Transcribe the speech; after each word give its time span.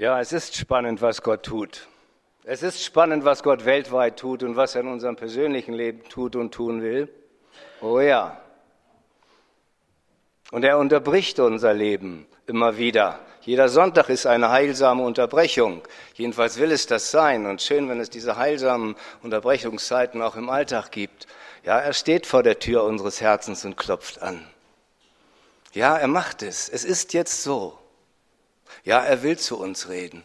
Ja, 0.00 0.18
es 0.18 0.32
ist 0.32 0.56
spannend, 0.56 1.02
was 1.02 1.20
Gott 1.20 1.42
tut. 1.42 1.86
Es 2.44 2.62
ist 2.62 2.82
spannend, 2.82 3.26
was 3.26 3.42
Gott 3.42 3.66
weltweit 3.66 4.18
tut 4.18 4.42
und 4.42 4.56
was 4.56 4.74
er 4.74 4.80
in 4.80 4.88
unserem 4.88 5.14
persönlichen 5.14 5.74
Leben 5.74 6.08
tut 6.08 6.36
und 6.36 6.54
tun 6.54 6.80
will. 6.80 7.10
Oh 7.82 8.00
ja. 8.00 8.40
Und 10.52 10.64
er 10.64 10.78
unterbricht 10.78 11.38
unser 11.38 11.74
Leben 11.74 12.26
immer 12.46 12.78
wieder. 12.78 13.18
Jeder 13.42 13.68
Sonntag 13.68 14.08
ist 14.08 14.24
eine 14.24 14.48
heilsame 14.48 15.02
Unterbrechung. 15.02 15.82
Jedenfalls 16.14 16.58
will 16.58 16.72
es 16.72 16.86
das 16.86 17.10
sein. 17.10 17.44
Und 17.44 17.60
schön, 17.60 17.90
wenn 17.90 18.00
es 18.00 18.08
diese 18.08 18.38
heilsamen 18.38 18.96
Unterbrechungszeiten 19.22 20.22
auch 20.22 20.36
im 20.36 20.48
Alltag 20.48 20.92
gibt. 20.92 21.26
Ja, 21.62 21.78
er 21.78 21.92
steht 21.92 22.26
vor 22.26 22.42
der 22.42 22.58
Tür 22.58 22.84
unseres 22.84 23.20
Herzens 23.20 23.66
und 23.66 23.76
klopft 23.76 24.22
an. 24.22 24.46
Ja, 25.74 25.98
er 25.98 26.08
macht 26.08 26.42
es. 26.42 26.70
Es 26.70 26.84
ist 26.84 27.12
jetzt 27.12 27.42
so. 27.42 27.79
Ja, 28.84 29.02
er 29.04 29.22
will 29.22 29.38
zu 29.38 29.58
uns 29.58 29.88
reden. 29.88 30.24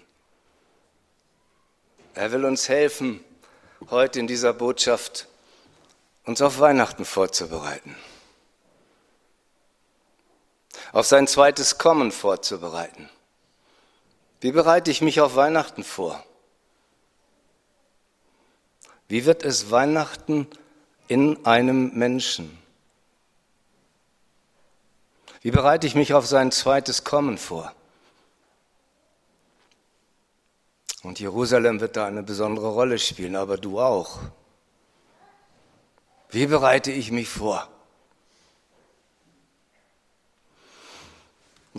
Er 2.14 2.32
will 2.32 2.46
uns 2.46 2.70
helfen, 2.70 3.24
heute 3.90 4.20
in 4.20 4.28
dieser 4.28 4.54
Botschaft 4.54 5.28
uns 6.24 6.42
auf 6.42 6.60
Weihnachten 6.60 7.06
vorzubereiten. 7.06 7.96
Auf 10.94 11.06
sein 11.06 11.28
zweites 11.28 11.78
Kommen 11.78 12.12
vorzubereiten. 12.12 13.10
Wie 14.40 14.52
bereite 14.52 14.92
ich 14.92 15.02
mich 15.02 15.20
auf 15.22 15.36
Weihnachten 15.36 15.84
vor? 15.84 16.24
Wie 19.08 19.26
wird 19.26 19.44
es 19.44 19.72
Weihnachten 19.72 20.48
in 21.08 21.46
einem 21.46 21.94
Menschen? 21.94 22.58
Wie 25.42 25.52
bereite 25.52 25.86
ich 25.86 25.96
mich 25.96 26.14
auf 26.14 26.26
sein 26.26 26.52
zweites 26.52 27.04
Kommen 27.04 27.38
vor? 27.38 27.74
Und 31.06 31.20
Jerusalem 31.20 31.82
wird 31.82 31.98
da 31.98 32.08
eine 32.08 32.24
besondere 32.24 32.70
Rolle 32.70 32.98
spielen, 32.98 33.36
aber 33.36 33.58
du 33.58 33.80
auch. 33.80 34.22
Wie 36.32 36.48
bereite 36.48 36.92
ich 36.92 37.12
mich 37.12 37.30
vor? 37.30 37.70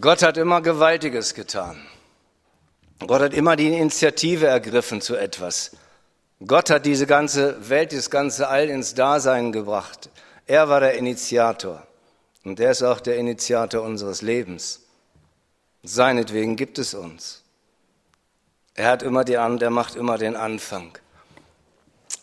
Gott 0.00 0.22
hat 0.22 0.36
immer 0.36 0.60
Gewaltiges 0.60 1.34
getan. 1.34 1.84
Gott 3.04 3.20
hat 3.20 3.34
immer 3.34 3.56
die 3.56 3.66
Initiative 3.66 4.46
ergriffen 4.46 5.00
zu 5.00 5.16
etwas. 5.16 5.72
Gott 6.46 6.70
hat 6.70 6.86
diese 6.86 7.08
ganze 7.08 7.68
Welt, 7.68 7.92
das 7.92 8.10
ganze 8.10 8.46
All 8.46 8.68
ins 8.68 8.94
Dasein 8.94 9.50
gebracht. 9.50 10.08
Er 10.46 10.68
war 10.68 10.78
der 10.78 10.94
Initiator. 10.94 11.84
Und 12.44 12.60
er 12.60 12.70
ist 12.70 12.84
auch 12.84 13.00
der 13.00 13.16
Initiator 13.16 13.82
unseres 13.82 14.22
Lebens. 14.22 14.82
Seinetwegen 15.82 16.54
gibt 16.54 16.78
es 16.78 16.94
uns. 16.94 17.42
Er 18.76 18.88
hat 18.88 19.02
immer 19.02 19.24
die 19.24 19.38
An, 19.38 19.58
er 19.60 19.70
macht 19.70 19.96
immer 19.96 20.18
den 20.18 20.36
Anfang. 20.36 20.96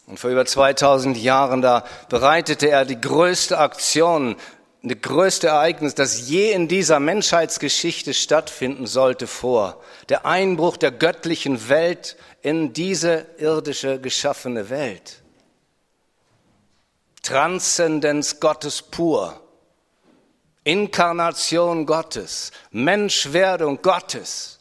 Und 0.06 0.20
vor 0.20 0.30
über 0.30 0.46
2000 0.46 1.18
Jahren 1.18 1.62
da 1.62 1.84
bereitete 2.10 2.70
er 2.70 2.86
die 2.86 3.00
größte 3.00 3.58
Aktion, 3.58 4.36
das 4.84 5.02
größte 5.02 5.48
Ereignis, 5.48 5.96
das 5.96 6.30
je 6.30 6.52
in 6.52 6.68
dieser 6.68 7.00
Menschheitsgeschichte 7.00 8.14
stattfinden 8.14 8.86
sollte, 8.86 9.28
vor. 9.28 9.82
Der 10.10 10.26
Einbruch 10.26 10.78
der 10.78 10.92
göttlichen 10.92 11.70
Welt 11.70 12.18
in 12.42 12.74
diese 12.74 13.26
irdische 13.38 14.00
geschaffene 14.00 14.70
Welt. 14.70 15.22
Transzendenz 17.24 18.42
Gottes 18.42 18.82
pur. 18.82 19.40
Inkarnation 20.66 21.86
Gottes. 21.86 22.52
Menschwerdung 22.72 23.82
Gottes. 23.82 24.60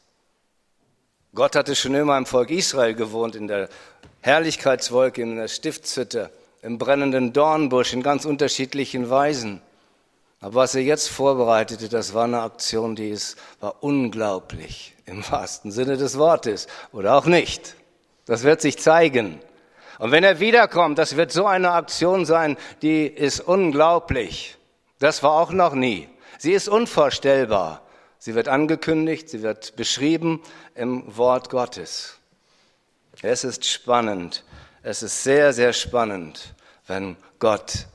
Gott 1.34 1.56
hatte 1.56 1.75
schon 1.75 1.94
immer 1.94 2.19
im 2.19 2.27
Volk 2.27 2.50
Israel 2.50 2.92
gewohnt, 2.92 3.36
in 3.36 3.48
der 3.48 3.70
Herrlichkeitswolke, 4.20 5.22
in 5.22 5.36
der 5.36 5.48
Stiftshütte, 5.48 6.30
im 6.61 6.77
brennenden 6.77 7.33
Dornbusch, 7.33 7.94
in 7.94 8.02
ganz 8.02 8.27
unterschiedlichen 8.27 9.08
Weisen. 9.08 9.62
Aber 10.42 10.57
was 10.57 10.74
er 10.74 10.83
jetzt 10.83 11.08
vorbereitete, 11.08 11.89
das 11.89 12.12
war 12.12 12.24
eine 12.24 12.42
Aktion, 12.42 12.96
die 12.96 13.08
ist, 13.08 13.39
war 13.61 13.83
unglaublich 13.83 14.95
im 15.07 15.27
wahrsten 15.30 15.73
Sinne 15.73 15.96
des 15.96 16.18
Wortes 16.18 16.67
oder 16.92 17.14
auch 17.14 17.27
nicht. 17.27 17.77
Das 18.27 18.42
wird 18.42 18.61
sich 18.61 18.78
zeigen. 18.78 19.40
Und 19.98 20.11
wenn 20.11 20.24
er 20.24 20.39
wiederkommt, 20.39 20.98
das 20.98 21.17
wird 21.17 21.33
so 21.33 21.46
eine 21.46 21.70
Aktion 21.70 22.27
sein, 22.27 22.58
die 22.83 23.07
ist 23.07 23.40
unglaublich. 23.40 24.58
Das 24.98 25.23
war 25.23 25.33
auch 25.33 25.52
noch 25.52 25.74
nie. 25.74 26.08
Sie 26.39 26.52
ist 26.52 26.68
unvorstellbar. 26.68 27.80
Sie 28.24 28.36
wird 28.36 28.46
angekündigt, 28.46 29.28
sie 29.28 29.42
wird 29.42 29.74
beschrieben 29.74 30.40
im 30.77 31.16
Wort 31.16 31.50
Gottes. 31.50 32.18
Es 33.20 33.42
ist 33.42 33.64
spannend, 33.64 34.44
es 34.84 35.02
ist 35.02 35.24
sehr, 35.24 35.52
sehr 35.52 35.72
spannend, 35.72 36.55
wenn 36.86 37.16
Gott 37.40 37.88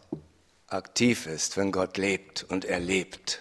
aktiv 0.67 1.27
ist, 1.27 1.55
wenn 1.55 1.71
Gott 1.71 1.95
lebt 1.95 2.43
und 2.43 2.65
er 2.65 2.81
lebt. 2.81 3.39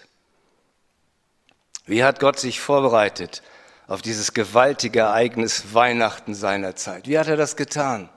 Wie 1.85 2.05
hat 2.05 2.21
Gott 2.21 2.39
sich 2.39 2.61
vorbereitet 2.61 3.43
auf 3.87 4.01
dieses 4.01 4.33
gewaltige 4.33 4.99
Ereignis 4.99 5.73
Weihnachten 5.73 6.33
seiner 6.33 6.77
Zeit? 6.77 7.05
Wie 7.05 7.19
hat 7.19 7.27
er 7.27 7.35
das 7.35 7.57
getan? 7.57 8.07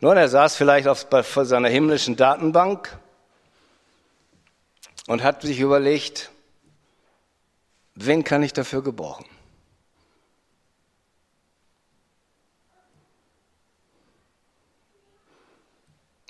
Nun, 0.00 0.16
er 0.16 0.28
saß 0.28 0.56
vielleicht 0.56 0.88
auf, 0.88 1.06
vor 1.22 1.44
seiner 1.44 1.68
himmlischen 1.68 2.16
Datenbank 2.16 2.98
und 5.10 5.24
hat 5.24 5.42
sich 5.42 5.58
überlegt, 5.58 6.30
wen 7.96 8.22
kann 8.22 8.44
ich 8.44 8.52
dafür 8.52 8.80
gebrauchen? 8.80 9.26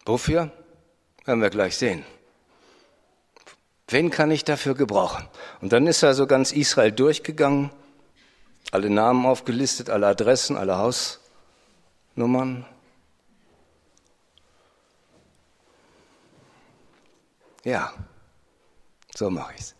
Wofür? 0.07 0.51
Werden 1.27 1.43
wir 1.43 1.51
gleich 1.51 1.77
sehen. 1.77 2.07
Wen 3.89 4.09
kann 4.09 4.31
ich 4.31 4.47
dafür 4.47 4.75
gebrauchen? 4.75 5.29
Und 5.61 5.75
dann 5.75 5.87
ist 5.87 6.03
er 6.03 6.15
so 6.15 6.27
ganz 6.27 6.51
Israel 6.51 6.91
durchgegangen, 6.91 7.71
alle 8.73 8.89
Namen 8.89 9.27
aufgelistet, 9.27 9.91
alle 9.91 10.07
Adressen, 10.07 10.57
alle 10.57 10.79
Hausnummern. 10.79 12.65
Ja, 17.63 17.93
so 19.21 19.29
mache 19.29 19.53
ich's. 19.55 19.75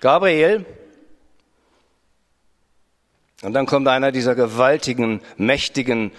Gabriel. 0.00 0.66
Und 3.40 3.54
dann 3.54 3.64
kommt 3.64 3.88
einer 3.88 4.12
dieser 4.12 4.34
gewaltigen, 4.34 5.22
mächtigen 5.38 6.12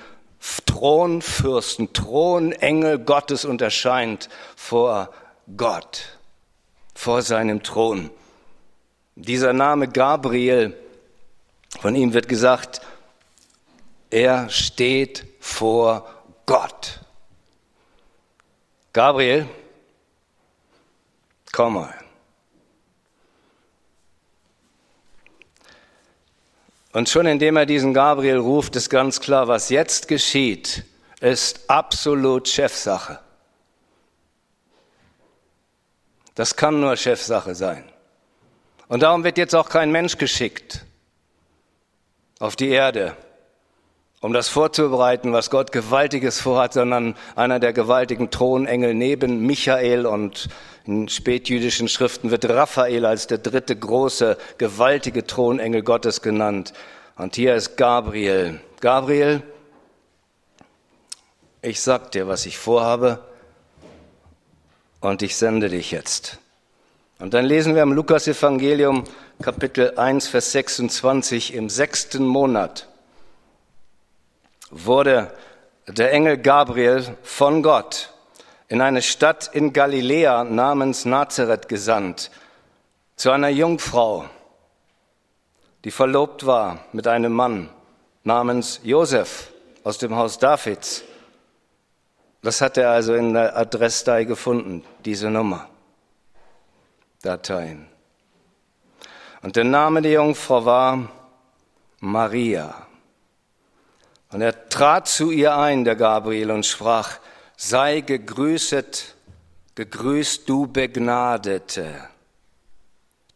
Thronfürsten, 0.65 1.93
Thronengel 1.93 2.97
Gottes 2.97 3.45
und 3.45 3.61
erscheint 3.61 4.29
vor 4.55 5.13
Gott, 5.55 6.17
vor 6.95 7.21
seinem 7.21 7.61
Thron. 7.61 8.09
Dieser 9.15 9.53
Name 9.53 9.87
Gabriel, 9.87 10.75
von 11.79 11.95
ihm 11.95 12.13
wird 12.13 12.27
gesagt, 12.27 12.81
er 14.09 14.49
steht 14.49 15.27
vor 15.39 16.09
Gott. 16.47 16.99
Gabriel, 18.91 19.47
Komm 21.51 21.73
mal. 21.73 21.93
Und 26.93 27.09
schon 27.09 27.25
indem 27.25 27.57
er 27.57 27.65
diesen 27.65 27.93
Gabriel 27.93 28.37
ruft, 28.37 28.75
ist 28.75 28.89
ganz 28.89 29.21
klar, 29.21 29.47
was 29.47 29.69
jetzt 29.69 30.07
geschieht, 30.07 30.83
ist 31.21 31.69
absolut 31.69 32.49
Chefsache. 32.49 33.19
Das 36.35 36.55
kann 36.55 36.79
nur 36.79 36.95
Chefsache 36.97 37.55
sein. 37.55 37.83
Und 38.87 39.03
darum 39.03 39.23
wird 39.23 39.37
jetzt 39.37 39.55
auch 39.55 39.69
kein 39.69 39.91
Mensch 39.91 40.17
geschickt 40.17 40.85
auf 42.39 42.55
die 42.55 42.69
Erde, 42.69 43.15
um 44.21 44.33
das 44.33 44.49
vorzubereiten, 44.49 45.33
was 45.33 45.49
Gott 45.49 45.71
Gewaltiges 45.71 46.39
vorhat, 46.39 46.73
sondern 46.73 47.15
einer 47.35 47.59
der 47.59 47.73
gewaltigen 47.73 48.29
Thronengel 48.29 48.93
neben 48.93 49.45
Michael 49.45 50.05
und 50.05 50.47
in 50.85 51.09
spätjüdischen 51.09 51.87
Schriften 51.87 52.29
wird 52.29 52.47
Raphael 52.47 53.05
als 53.05 53.25
der 53.27 53.39
dritte 53.39 53.75
große, 53.75 54.37
gewaltige 54.59 55.25
Thronengel 55.25 55.81
Gottes 55.81 56.21
genannt. 56.21 56.71
Und 57.17 57.35
hier 57.35 57.55
ist 57.55 57.77
Gabriel. 57.77 58.61
Gabriel, 58.79 59.41
ich 61.63 61.81
sag 61.81 62.11
dir, 62.11 62.27
was 62.27 62.45
ich 62.45 62.57
vorhabe 62.59 63.19
und 65.01 65.23
ich 65.23 65.35
sende 65.35 65.69
dich 65.69 65.91
jetzt. 65.91 66.37
Und 67.17 67.33
dann 67.33 67.45
lesen 67.45 67.75
wir 67.75 67.83
im 67.83 67.93
Lukas 67.93 68.27
Evangelium 68.27 69.03
Kapitel 69.41 69.97
1, 69.97 70.27
Vers 70.27 70.51
26 70.51 71.53
im 71.55 71.69
sechsten 71.69 72.25
Monat 72.25 72.87
wurde 74.71 75.31
der 75.87 76.11
Engel 76.11 76.37
Gabriel 76.37 77.17
von 77.21 77.61
Gott 77.61 78.13
in 78.67 78.81
eine 78.81 79.01
Stadt 79.01 79.49
in 79.53 79.73
Galiläa 79.73 80.45
namens 80.45 81.03
Nazareth 81.03 81.67
gesandt, 81.67 82.31
zu 83.17 83.29
einer 83.29 83.49
Jungfrau, 83.49 84.25
die 85.83 85.91
verlobt 85.91 86.45
war 86.45 86.85
mit 86.93 87.05
einem 87.05 87.33
Mann 87.33 87.69
namens 88.23 88.79
Josef 88.83 89.51
aus 89.83 89.97
dem 89.97 90.15
Haus 90.15 90.39
Davids. 90.39 91.03
Das 92.41 92.61
hat 92.61 92.77
er 92.77 92.91
also 92.91 93.13
in 93.13 93.33
der 93.33 93.55
Adressdatei 93.57 94.23
gefunden, 94.23 94.83
diese 95.03 95.29
Nummer. 95.29 95.67
Dateien. 97.21 97.87
Und 99.43 99.55
der 99.55 99.65
Name 99.65 100.01
der 100.01 100.13
Jungfrau 100.13 100.65
war 100.65 101.09
Maria. 101.99 102.87
Und 104.31 104.41
er 104.41 104.69
trat 104.69 105.07
zu 105.07 105.31
ihr 105.31 105.55
ein, 105.57 105.83
der 105.83 105.95
Gabriel, 105.95 106.51
und 106.51 106.65
sprach, 106.65 107.19
sei 107.57 108.01
gegrüßet, 108.01 109.15
gegrüßt 109.75 110.47
du 110.47 110.67
Begnadete, 110.67 112.09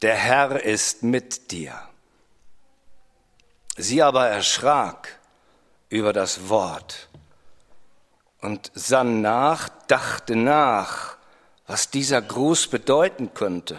der 0.02 0.14
Herr 0.14 0.62
ist 0.62 1.02
mit 1.02 1.50
dir. 1.50 1.74
Sie 3.76 4.02
aber 4.02 4.28
erschrak 4.28 5.18
über 5.88 6.12
das 6.12 6.48
Wort 6.48 7.08
und 8.40 8.70
sann 8.74 9.20
nach, 9.20 9.68
dachte 9.88 10.36
nach, 10.36 11.16
was 11.66 11.90
dieser 11.90 12.22
Gruß 12.22 12.68
bedeuten 12.68 13.34
könnte. 13.34 13.78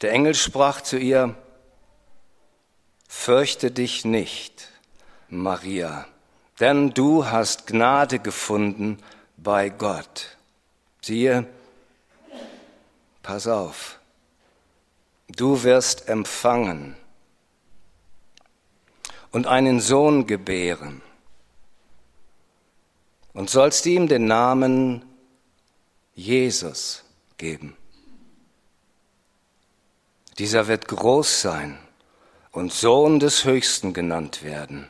Der 0.00 0.12
Engel 0.12 0.34
sprach 0.34 0.80
zu 0.80 0.96
ihr, 0.96 1.34
Fürchte 3.08 3.70
dich 3.70 4.04
nicht, 4.04 4.67
Maria, 5.28 6.06
denn 6.60 6.94
du 6.94 7.26
hast 7.26 7.66
Gnade 7.66 8.18
gefunden 8.18 8.98
bei 9.36 9.68
Gott. 9.68 10.36
Siehe, 11.02 11.46
pass 13.22 13.46
auf, 13.46 13.98
du 15.28 15.62
wirst 15.62 16.08
empfangen 16.08 16.96
und 19.30 19.46
einen 19.46 19.80
Sohn 19.80 20.26
gebären 20.26 21.02
und 23.34 23.50
sollst 23.50 23.86
ihm 23.86 24.08
den 24.08 24.26
Namen 24.26 25.04
Jesus 26.14 27.04
geben. 27.36 27.76
Dieser 30.38 30.68
wird 30.68 30.88
groß 30.88 31.42
sein 31.42 31.78
und 32.52 32.72
Sohn 32.72 33.20
des 33.20 33.44
Höchsten 33.44 33.92
genannt 33.92 34.42
werden. 34.42 34.88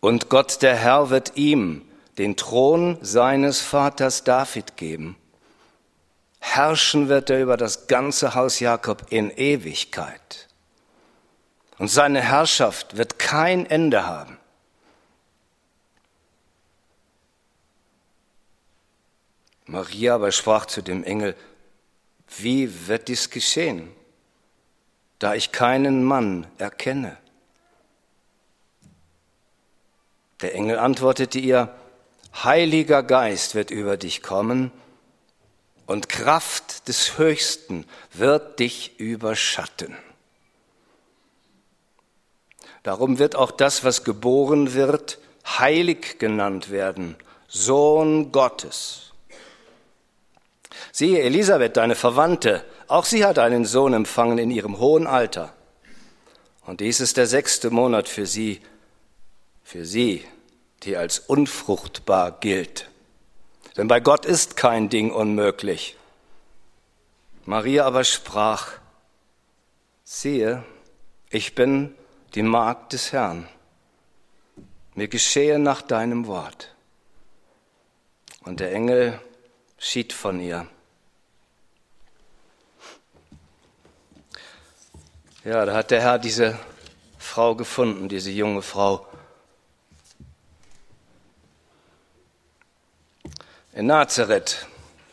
Und 0.00 0.28
Gott 0.28 0.62
der 0.62 0.76
Herr 0.76 1.10
wird 1.10 1.36
ihm 1.36 1.82
den 2.18 2.36
Thron 2.36 2.98
seines 3.00 3.60
Vaters 3.60 4.24
David 4.24 4.76
geben. 4.76 5.16
Herrschen 6.40 7.08
wird 7.08 7.30
er 7.30 7.42
über 7.42 7.56
das 7.56 7.86
ganze 7.88 8.34
Haus 8.34 8.60
Jakob 8.60 9.06
in 9.10 9.30
Ewigkeit. 9.30 10.48
Und 11.78 11.88
seine 11.88 12.20
Herrschaft 12.20 12.96
wird 12.96 13.18
kein 13.18 13.66
Ende 13.66 14.06
haben. 14.06 14.38
Maria 19.66 20.14
aber 20.14 20.32
sprach 20.32 20.66
zu 20.66 20.82
dem 20.82 21.04
Engel, 21.04 21.36
wie 22.38 22.88
wird 22.88 23.08
dies 23.08 23.30
geschehen, 23.30 23.90
da 25.18 25.34
ich 25.34 25.52
keinen 25.52 26.04
Mann 26.04 26.46
erkenne? 26.56 27.16
Der 30.40 30.54
Engel 30.54 30.78
antwortete 30.78 31.38
ihr, 31.38 31.74
Heiliger 32.44 33.02
Geist 33.02 33.54
wird 33.54 33.70
über 33.70 33.96
dich 33.96 34.22
kommen 34.22 34.70
und 35.86 36.08
Kraft 36.08 36.86
des 36.88 37.18
Höchsten 37.18 37.84
wird 38.12 38.60
dich 38.60 39.00
überschatten. 39.00 39.96
Darum 42.82 43.18
wird 43.18 43.34
auch 43.34 43.50
das, 43.50 43.84
was 43.84 44.04
geboren 44.04 44.74
wird, 44.74 45.18
heilig 45.46 46.18
genannt 46.18 46.70
werden, 46.70 47.16
Sohn 47.48 48.30
Gottes. 48.30 49.12
Siehe, 50.92 51.22
Elisabeth, 51.22 51.76
deine 51.76 51.94
Verwandte, 51.94 52.64
auch 52.86 53.04
sie 53.04 53.24
hat 53.24 53.38
einen 53.38 53.64
Sohn 53.64 53.94
empfangen 53.94 54.38
in 54.38 54.50
ihrem 54.50 54.78
hohen 54.78 55.06
Alter. 55.06 55.52
Und 56.66 56.80
dies 56.80 57.00
ist 57.00 57.16
der 57.16 57.26
sechste 57.26 57.70
Monat 57.70 58.08
für 58.08 58.26
sie, 58.26 58.60
für 59.68 59.84
sie, 59.84 60.24
die 60.84 60.96
als 60.96 61.18
unfruchtbar 61.18 62.32
gilt. 62.40 62.88
Denn 63.76 63.86
bei 63.86 64.00
Gott 64.00 64.24
ist 64.24 64.56
kein 64.56 64.88
Ding 64.88 65.10
unmöglich. 65.10 65.94
Maria 67.44 67.84
aber 67.84 68.04
sprach, 68.04 68.78
siehe, 70.04 70.64
ich 71.28 71.54
bin 71.54 71.94
die 72.34 72.40
Magd 72.40 72.94
des 72.94 73.12
Herrn. 73.12 73.46
Mir 74.94 75.06
geschehe 75.06 75.58
nach 75.58 75.82
deinem 75.82 76.26
Wort. 76.26 76.74
Und 78.46 78.60
der 78.60 78.72
Engel 78.72 79.20
schied 79.76 80.14
von 80.14 80.40
ihr. 80.40 80.66
Ja, 85.44 85.66
da 85.66 85.74
hat 85.74 85.90
der 85.90 86.00
Herr 86.00 86.18
diese 86.18 86.58
Frau 87.18 87.54
gefunden, 87.54 88.08
diese 88.08 88.30
junge 88.30 88.62
Frau. 88.62 89.07
In 93.78 93.86
Nazareth, 93.86 94.66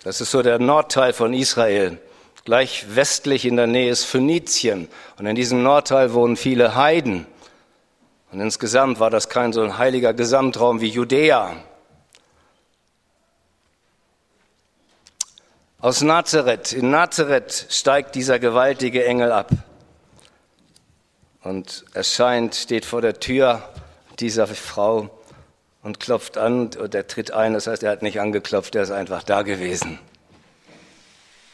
das 0.04 0.22
ist 0.22 0.32
so 0.32 0.42
der 0.42 0.58
Nordteil 0.58 1.14
von 1.14 1.36
Israel, 1.36 2.00
gleich 2.46 2.96
westlich 2.96 3.46
in 3.46 3.58
der 3.58 3.68
Nähe 3.68 3.92
ist 3.92 4.06
Phönizien. 4.06 4.88
Und 5.20 5.28
in 5.28 5.36
diesem 5.36 5.62
Nordteil 5.62 6.14
wohnen 6.14 6.36
viele 6.36 6.74
Heiden. 6.74 7.28
Und 8.32 8.40
insgesamt 8.40 9.00
war 9.00 9.12
das 9.12 9.30
kein 9.30 9.54
so 9.54 9.62
ein 9.62 9.78
heiliger 9.78 10.16
Gesamtraum 10.16 10.82
wie 10.82 10.88
Judäa. 10.88 11.58
Aus 15.80 16.02
Nazareth, 16.02 16.74
in 16.74 16.90
Nazareth 16.90 17.68
steigt 17.70 18.16
dieser 18.16 18.40
gewaltige 18.40 19.06
Engel 19.06 19.32
ab 19.32 19.52
und 21.44 21.86
erscheint, 21.94 22.56
steht 22.56 22.86
vor 22.86 23.04
der 23.04 23.20
Tür 23.20 23.62
dieser 24.18 24.48
Frau 24.48 25.12
und 25.86 26.00
klopft 26.00 26.38
an 26.38 26.72
und 26.80 26.96
er 26.96 27.06
tritt 27.06 27.32
ein. 27.32 27.54
Das 27.54 27.68
heißt, 27.68 27.84
er 27.84 27.92
hat 27.92 28.02
nicht 28.02 28.20
angeklopft, 28.20 28.76
er 28.76 28.82
ist 28.82 28.92
einfach 28.92 29.22
da 29.22 29.44
gewesen. 29.44 30.00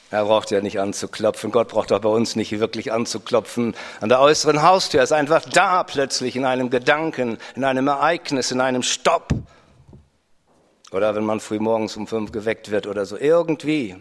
Er 0.10 0.24
braucht 0.24 0.52
ja 0.52 0.62
nicht 0.62 0.80
anzuklopfen. 0.80 1.52
Gott 1.52 1.68
braucht 1.68 1.92
auch 1.92 2.00
bei 2.00 2.10
uns 2.10 2.38
nicht 2.38 2.58
wirklich 2.60 2.94
anzuklopfen. 2.94 3.76
An 4.00 4.08
der 4.08 4.22
äußeren 4.22 4.62
Haustür 4.62 5.02
er 5.02 5.04
ist 5.04 5.12
einfach 5.12 5.44
da 5.44 5.84
plötzlich 5.84 6.38
in 6.38 6.46
einem 6.46 6.70
Gedanken, 6.70 7.38
in 7.56 7.66
einem 7.66 7.88
Ereignis, 7.88 8.52
in 8.52 8.62
einem 8.62 8.84
Stopp. 8.84 9.34
Oder 10.92 11.14
wenn 11.14 11.26
man 11.26 11.42
früh 11.42 11.60
morgens 11.60 11.98
um 11.98 12.08
fünf 12.08 12.32
geweckt 12.32 12.72
wird 12.72 12.88
oder 12.88 13.06
so. 13.06 13.18
Irgendwie. 13.18 13.98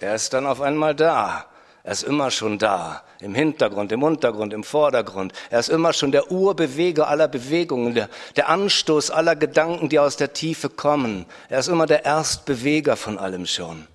Er 0.00 0.14
ist 0.14 0.34
dann 0.34 0.46
auf 0.46 0.60
einmal 0.60 0.94
da. 0.94 1.46
Er 1.84 1.92
ist 1.92 2.04
immer 2.04 2.30
schon 2.30 2.58
da, 2.58 3.02
im 3.20 3.34
Hintergrund, 3.34 3.90
im 3.90 4.04
Untergrund, 4.04 4.52
im 4.52 4.62
Vordergrund. 4.62 5.32
Er 5.50 5.58
ist 5.58 5.68
immer 5.68 5.92
schon 5.92 6.12
der 6.12 6.30
Urbeweger 6.30 7.08
aller 7.08 7.26
Bewegungen, 7.26 7.94
der, 7.94 8.08
der, 8.36 8.48
Anstoß 8.48 9.10
aller 9.10 9.34
Gedanken, 9.34 9.88
die 9.88 9.98
aus 9.98 10.16
der 10.16 10.32
Tiefe 10.32 10.68
kommen. 10.68 11.26
Er 11.48 11.58
ist 11.58 11.68
immer 11.68 11.86
der 11.86 12.04
Erstbeweger 12.04 12.96
von 12.96 13.18
allem 13.18 13.46
schon. 13.46 13.88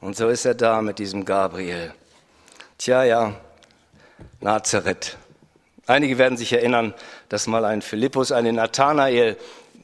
Und 0.00 0.16
so 0.16 0.28
ist 0.28 0.46
er 0.46 0.54
da 0.54 0.80
mit 0.80 0.98
diesem 0.98 1.26
Gabriel. 1.26 1.92
Tja, 2.78 3.04
ja, 3.04 3.34
Nazareth. 4.40 5.18
Einige 5.86 6.16
werden 6.16 6.38
sich 6.38 6.52
erinnern, 6.52 6.94
dass 7.28 7.46
mal 7.46 7.66
ein 7.66 7.82
Philippus, 7.82 8.32
einen 8.32 8.56
Nathanael, 8.56 9.36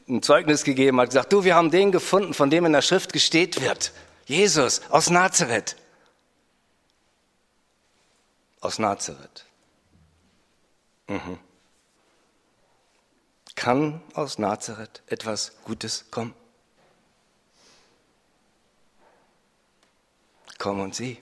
ein 0.08 0.22
Zeugnis 0.22 0.64
gegeben 0.64 0.98
hat, 0.98 1.10
gesagt, 1.10 1.32
du, 1.32 1.44
wir 1.44 1.54
haben 1.54 1.70
den 1.70 1.92
gefunden, 1.92 2.32
von 2.32 2.48
dem 2.48 2.64
in 2.64 2.72
der 2.72 2.80
Schrift 2.82 3.12
gesteht 3.12 3.60
wird. 3.60 3.92
Jesus 4.24 4.80
aus 4.88 5.10
Nazareth 5.10 5.76
aus 8.60 8.78
Nazareth. 8.78 9.44
Mhm. 11.08 11.38
Kann 13.54 14.02
aus 14.14 14.38
Nazareth 14.38 15.02
etwas 15.06 15.52
Gutes 15.64 16.10
kommen? 16.10 16.34
Komm 20.58 20.80
und 20.80 20.94
sieh. 20.94 21.18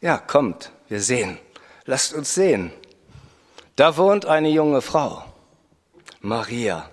Ja, 0.00 0.18
kommt, 0.18 0.70
wir 0.88 1.00
sehen. 1.00 1.38
Lasst 1.84 2.14
uns 2.14 2.34
sehen. 2.34 2.72
Da 3.76 3.96
wohnt 3.96 4.26
eine 4.26 4.48
junge 4.48 4.82
Frau, 4.82 5.24
Maria. 6.20 6.90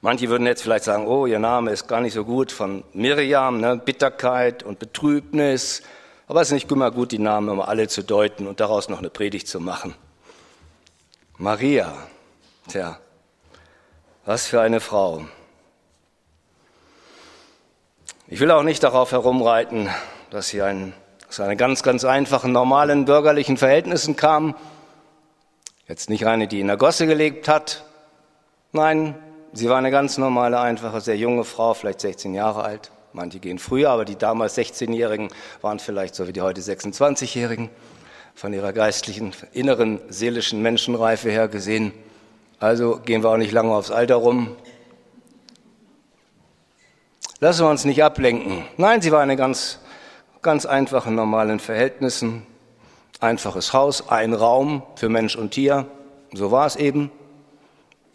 Manche 0.00 0.28
würden 0.28 0.46
jetzt 0.46 0.62
vielleicht 0.62 0.84
sagen, 0.84 1.06
oh, 1.06 1.26
ihr 1.26 1.38
Name 1.38 1.70
ist 1.70 1.88
gar 1.88 2.02
nicht 2.02 2.12
so 2.12 2.24
gut 2.24 2.52
von 2.52 2.84
Miriam, 2.92 3.60
ne? 3.60 3.78
Bitterkeit 3.78 4.62
und 4.62 4.78
Betrübnis, 4.78 5.82
aber 6.26 6.40
es 6.40 6.48
ist 6.48 6.54
nicht 6.54 6.70
immer 6.70 6.90
gut, 6.90 7.12
die 7.12 7.18
Namen 7.18 7.48
immer 7.48 7.68
alle 7.68 7.88
zu 7.88 8.02
deuten 8.02 8.46
und 8.46 8.60
daraus 8.60 8.88
noch 8.88 8.98
eine 8.98 9.10
Predigt 9.10 9.48
zu 9.48 9.60
machen. 9.60 9.94
Maria, 11.36 11.92
tja, 12.68 12.98
was 14.24 14.46
für 14.46 14.60
eine 14.60 14.80
Frau. 14.80 15.24
Ich 18.26 18.40
will 18.40 18.50
auch 18.50 18.62
nicht 18.62 18.82
darauf 18.82 19.12
herumreiten, 19.12 19.90
dass 20.30 20.48
sie 20.48 20.62
ein, 20.62 20.94
aus 21.28 21.40
einer 21.40 21.56
ganz, 21.56 21.82
ganz 21.82 22.04
einfachen, 22.04 22.52
normalen 22.52 23.04
bürgerlichen 23.04 23.58
Verhältnissen 23.58 24.16
kam. 24.16 24.56
Jetzt 25.86 26.08
nicht 26.08 26.26
eine, 26.26 26.48
die 26.48 26.60
in 26.60 26.68
der 26.68 26.78
Gosse 26.78 27.06
gelebt 27.06 27.48
hat. 27.48 27.84
Nein, 28.72 29.14
sie 29.52 29.68
war 29.68 29.76
eine 29.76 29.90
ganz 29.90 30.16
normale, 30.16 30.58
einfache, 30.58 31.02
sehr 31.02 31.18
junge 31.18 31.44
Frau, 31.44 31.74
vielleicht 31.74 32.00
16 32.00 32.32
Jahre 32.32 32.64
alt. 32.64 32.90
Manche 33.16 33.38
gehen 33.38 33.60
früher, 33.60 33.90
aber 33.90 34.04
die 34.04 34.16
damals 34.16 34.58
16-Jährigen 34.58 35.28
waren 35.62 35.78
vielleicht 35.78 36.16
so 36.16 36.26
wie 36.26 36.32
die 36.32 36.40
heute 36.40 36.60
26-Jährigen 36.60 37.70
von 38.34 38.52
ihrer 38.52 38.72
geistlichen, 38.72 39.32
inneren, 39.52 40.00
seelischen 40.08 40.62
Menschenreife 40.62 41.30
her 41.30 41.46
gesehen. 41.46 41.92
Also 42.58 42.96
gehen 42.96 43.22
wir 43.22 43.30
auch 43.30 43.36
nicht 43.36 43.52
lange 43.52 43.72
aufs 43.72 43.92
Alter 43.92 44.16
rum. 44.16 44.56
Lassen 47.38 47.64
wir 47.64 47.70
uns 47.70 47.84
nicht 47.84 48.02
ablenken. 48.02 48.64
Nein, 48.78 49.00
sie 49.00 49.12
war 49.12 49.20
eine 49.20 49.36
ganz, 49.36 49.78
ganz 50.42 50.66
einfache, 50.66 51.12
normalen 51.12 51.60
Verhältnissen. 51.60 52.44
Einfaches 53.20 53.72
Haus, 53.72 54.08
ein 54.08 54.34
Raum 54.34 54.82
für 54.96 55.08
Mensch 55.08 55.36
und 55.36 55.52
Tier. 55.52 55.86
So 56.32 56.50
war 56.50 56.66
es 56.66 56.74
eben. 56.74 57.12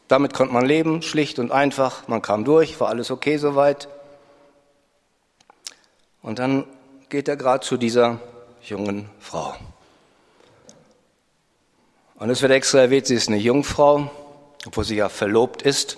Damit 0.09 0.33
konnte 0.33 0.53
man 0.53 0.65
leben, 0.65 1.01
schlicht 1.03 1.39
und 1.39 1.53
einfach. 1.53 2.09
Man 2.09 2.21
kam 2.21 2.43
durch, 2.43 2.81
war 2.81 2.89
alles 2.89 3.11
okay 3.11 3.37
soweit. 3.37 3.87
Und 6.29 6.37
dann 6.37 6.65
geht 7.09 7.27
er 7.27 7.37
gerade 7.37 7.65
zu 7.65 7.75
dieser 7.75 8.19
jungen 8.61 9.09
Frau. 9.19 9.55
Und 12.19 12.29
es 12.29 12.43
wird 12.43 12.51
extra 12.51 12.81
erwähnt, 12.81 13.07
sie 13.07 13.15
ist 13.15 13.29
eine 13.29 13.37
Jungfrau, 13.37 14.11
obwohl 14.67 14.83
sie 14.83 14.95
ja 14.95 15.09
verlobt 15.09 15.63
ist. 15.63 15.97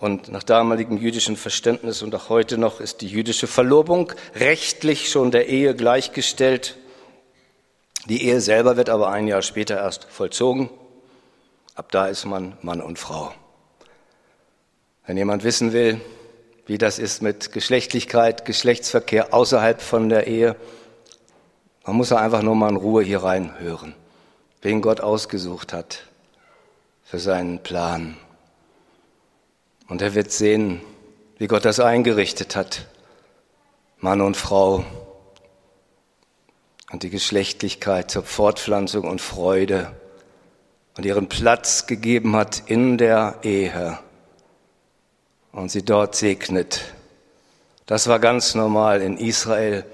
Und 0.00 0.26
nach 0.26 0.42
damaligem 0.42 0.96
jüdischen 0.96 1.36
Verständnis 1.36 2.02
und 2.02 2.12
auch 2.16 2.28
heute 2.30 2.58
noch 2.58 2.80
ist 2.80 3.00
die 3.00 3.06
jüdische 3.06 3.46
Verlobung 3.46 4.12
rechtlich 4.34 5.08
schon 5.08 5.30
der 5.30 5.46
Ehe 5.46 5.76
gleichgestellt. 5.76 6.76
Die 8.06 8.24
Ehe 8.24 8.40
selber 8.40 8.76
wird 8.76 8.90
aber 8.90 9.10
ein 9.10 9.28
Jahr 9.28 9.42
später 9.42 9.76
erst 9.76 10.02
vollzogen. 10.02 10.68
Ab 11.76 11.92
da 11.92 12.08
ist 12.08 12.24
man 12.24 12.58
Mann 12.62 12.80
und 12.80 12.98
Frau. 12.98 13.32
Wenn 15.06 15.16
jemand 15.16 15.44
wissen 15.44 15.72
will, 15.72 16.00
wie 16.70 16.78
das 16.78 17.00
ist 17.00 17.20
mit 17.20 17.50
Geschlechtlichkeit, 17.50 18.44
Geschlechtsverkehr 18.44 19.34
außerhalb 19.34 19.82
von 19.82 20.08
der 20.08 20.28
Ehe, 20.28 20.54
man 21.84 21.96
muss 21.96 22.12
einfach 22.12 22.42
nur 22.42 22.54
mal 22.54 22.68
in 22.68 22.76
Ruhe 22.76 23.02
hier 23.02 23.24
reinhören 23.24 23.92
wen 24.62 24.80
Gott 24.80 25.00
ausgesucht 25.00 25.72
hat 25.72 26.04
für 27.02 27.18
seinen 27.18 27.58
Plan. 27.58 28.16
Und 29.88 30.00
er 30.00 30.14
wird 30.14 30.30
sehen, 30.30 30.80
wie 31.38 31.48
Gott 31.48 31.64
das 31.64 31.80
eingerichtet 31.80 32.54
hat, 32.54 32.86
Mann 33.98 34.20
und 34.20 34.36
Frau. 34.36 34.84
Und 36.92 37.02
die 37.02 37.10
Geschlechtlichkeit 37.10 38.12
zur 38.12 38.22
Fortpflanzung 38.22 39.08
und 39.08 39.20
Freude 39.20 39.90
und 40.96 41.04
ihren 41.04 41.28
Platz 41.28 41.88
gegeben 41.88 42.36
hat 42.36 42.62
in 42.66 42.96
der 42.96 43.38
Ehe 43.42 43.98
und 45.52 45.70
sie 45.70 45.82
dort 45.84 46.14
segnet. 46.14 46.94
Das 47.86 48.06
war 48.06 48.18
ganz 48.18 48.54
normal 48.54 49.02
in 49.02 49.16
Israel 49.16 49.84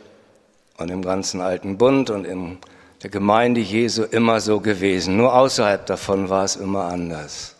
und 0.76 0.90
im 0.90 1.02
ganzen 1.02 1.40
alten 1.40 1.78
Bund 1.78 2.10
und 2.10 2.24
im 2.24 2.58
der 3.02 3.10
Gemeinde 3.10 3.60
Jesu 3.60 4.02
immer 4.02 4.40
so 4.40 4.60
gewesen. 4.60 5.16
Nur 5.16 5.34
außerhalb 5.34 5.84
davon 5.86 6.28
war 6.28 6.44
es 6.44 6.56
immer 6.56 6.86
anders. 6.86 7.54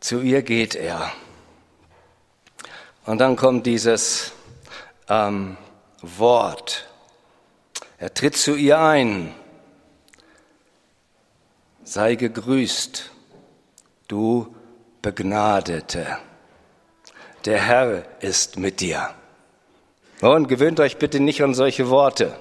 Zu 0.00 0.20
ihr 0.20 0.42
geht 0.42 0.74
er. 0.74 1.12
Und 3.06 3.18
dann 3.18 3.36
kommt 3.36 3.66
dieses 3.66 4.32
ähm, 5.08 5.56
Wort. 6.02 6.86
Er 7.98 8.12
tritt 8.12 8.36
zu 8.36 8.56
ihr 8.56 8.78
ein. 8.78 9.34
Sei 11.84 12.16
gegrüßt, 12.16 13.10
du 14.08 14.54
Begnadete. 15.04 16.16
Der 17.44 17.60
Herr 17.60 18.04
ist 18.20 18.58
mit 18.58 18.80
dir. 18.80 19.10
Und 20.22 20.48
gewöhnt 20.48 20.80
euch 20.80 20.96
bitte 20.96 21.20
nicht 21.20 21.42
an 21.42 21.52
solche 21.52 21.90
Worte. 21.90 22.34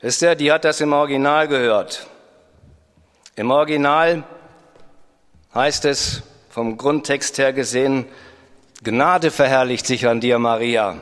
Wisst 0.00 0.22
ihr, 0.22 0.34
die 0.34 0.50
hat 0.50 0.64
das 0.64 0.80
im 0.80 0.92
Original 0.92 1.46
gehört. 1.46 2.08
Im 3.36 3.52
Original 3.52 4.24
heißt 5.54 5.84
es 5.84 6.24
vom 6.50 6.76
Grundtext 6.76 7.38
her 7.38 7.52
gesehen, 7.52 8.06
Gnade 8.82 9.30
verherrlicht 9.30 9.86
sich 9.86 10.08
an 10.08 10.20
dir, 10.20 10.40
Maria. 10.40 11.00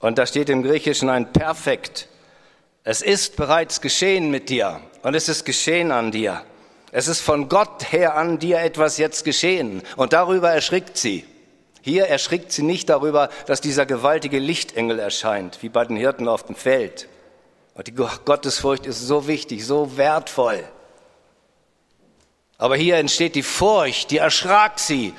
Und 0.00 0.18
da 0.18 0.26
steht 0.26 0.48
im 0.48 0.64
Griechischen 0.64 1.08
ein 1.08 1.32
Perfekt. 1.32 2.08
Es 2.82 3.02
ist 3.02 3.36
bereits 3.36 3.80
geschehen 3.80 4.32
mit 4.32 4.48
dir 4.48 4.80
und 5.04 5.14
es 5.14 5.28
ist 5.28 5.44
geschehen 5.44 5.92
an 5.92 6.10
dir. 6.10 6.42
Es 6.90 7.08
ist 7.08 7.20
von 7.20 7.48
Gott 7.48 7.92
her 7.92 8.16
an 8.16 8.38
dir 8.38 8.60
etwas 8.60 8.96
jetzt 8.98 9.24
geschehen 9.24 9.82
und 9.96 10.12
darüber 10.12 10.50
erschrickt 10.50 10.96
sie. 10.96 11.24
Hier 11.82 12.06
erschrickt 12.06 12.50
sie 12.50 12.62
nicht 12.62 12.88
darüber, 12.88 13.28
dass 13.46 13.60
dieser 13.60 13.84
gewaltige 13.84 14.38
Lichtengel 14.38 14.98
erscheint, 14.98 15.62
wie 15.62 15.68
bei 15.68 15.84
den 15.84 15.96
Hirten 15.96 16.26
auf 16.26 16.44
dem 16.44 16.56
Feld. 16.56 17.08
Und 17.74 17.86
die 17.86 17.92
Gottesfurcht 17.92 18.86
ist 18.86 19.06
so 19.06 19.26
wichtig, 19.26 19.66
so 19.66 19.98
wertvoll. 19.98 20.64
Aber 22.56 22.76
hier 22.76 22.96
entsteht 22.96 23.34
die 23.34 23.42
Furcht, 23.42 24.10
die 24.10 24.18
erschrak 24.18 24.78
sie 24.78 25.12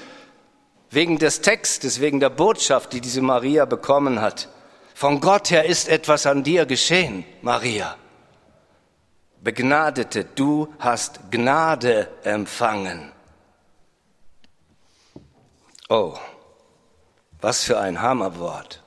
wegen 0.89 1.19
des 1.19 1.41
Textes, 1.41 1.99
wegen 1.99 2.19
der 2.19 2.31
Botschaft, 2.31 2.93
die 2.93 3.01
diese 3.01 3.21
Maria 3.21 3.65
bekommen 3.65 4.19
hat. 4.19 4.49
Von 4.95 5.19
Gott 5.19 5.51
her 5.51 5.65
ist 5.65 5.89
etwas 5.89 6.25
an 6.25 6.43
dir 6.43 6.65
geschehen, 6.65 7.23
Maria. 7.43 7.97
Begnadete, 9.45 10.25
du 10.25 10.73
hast 10.79 11.29
Gnade 11.29 12.09
empfangen. 12.23 13.11
Oh, 15.87 16.17
was 17.41 17.63
für 17.63 17.79
ein 17.79 18.01
Hammerwort. 18.01 18.81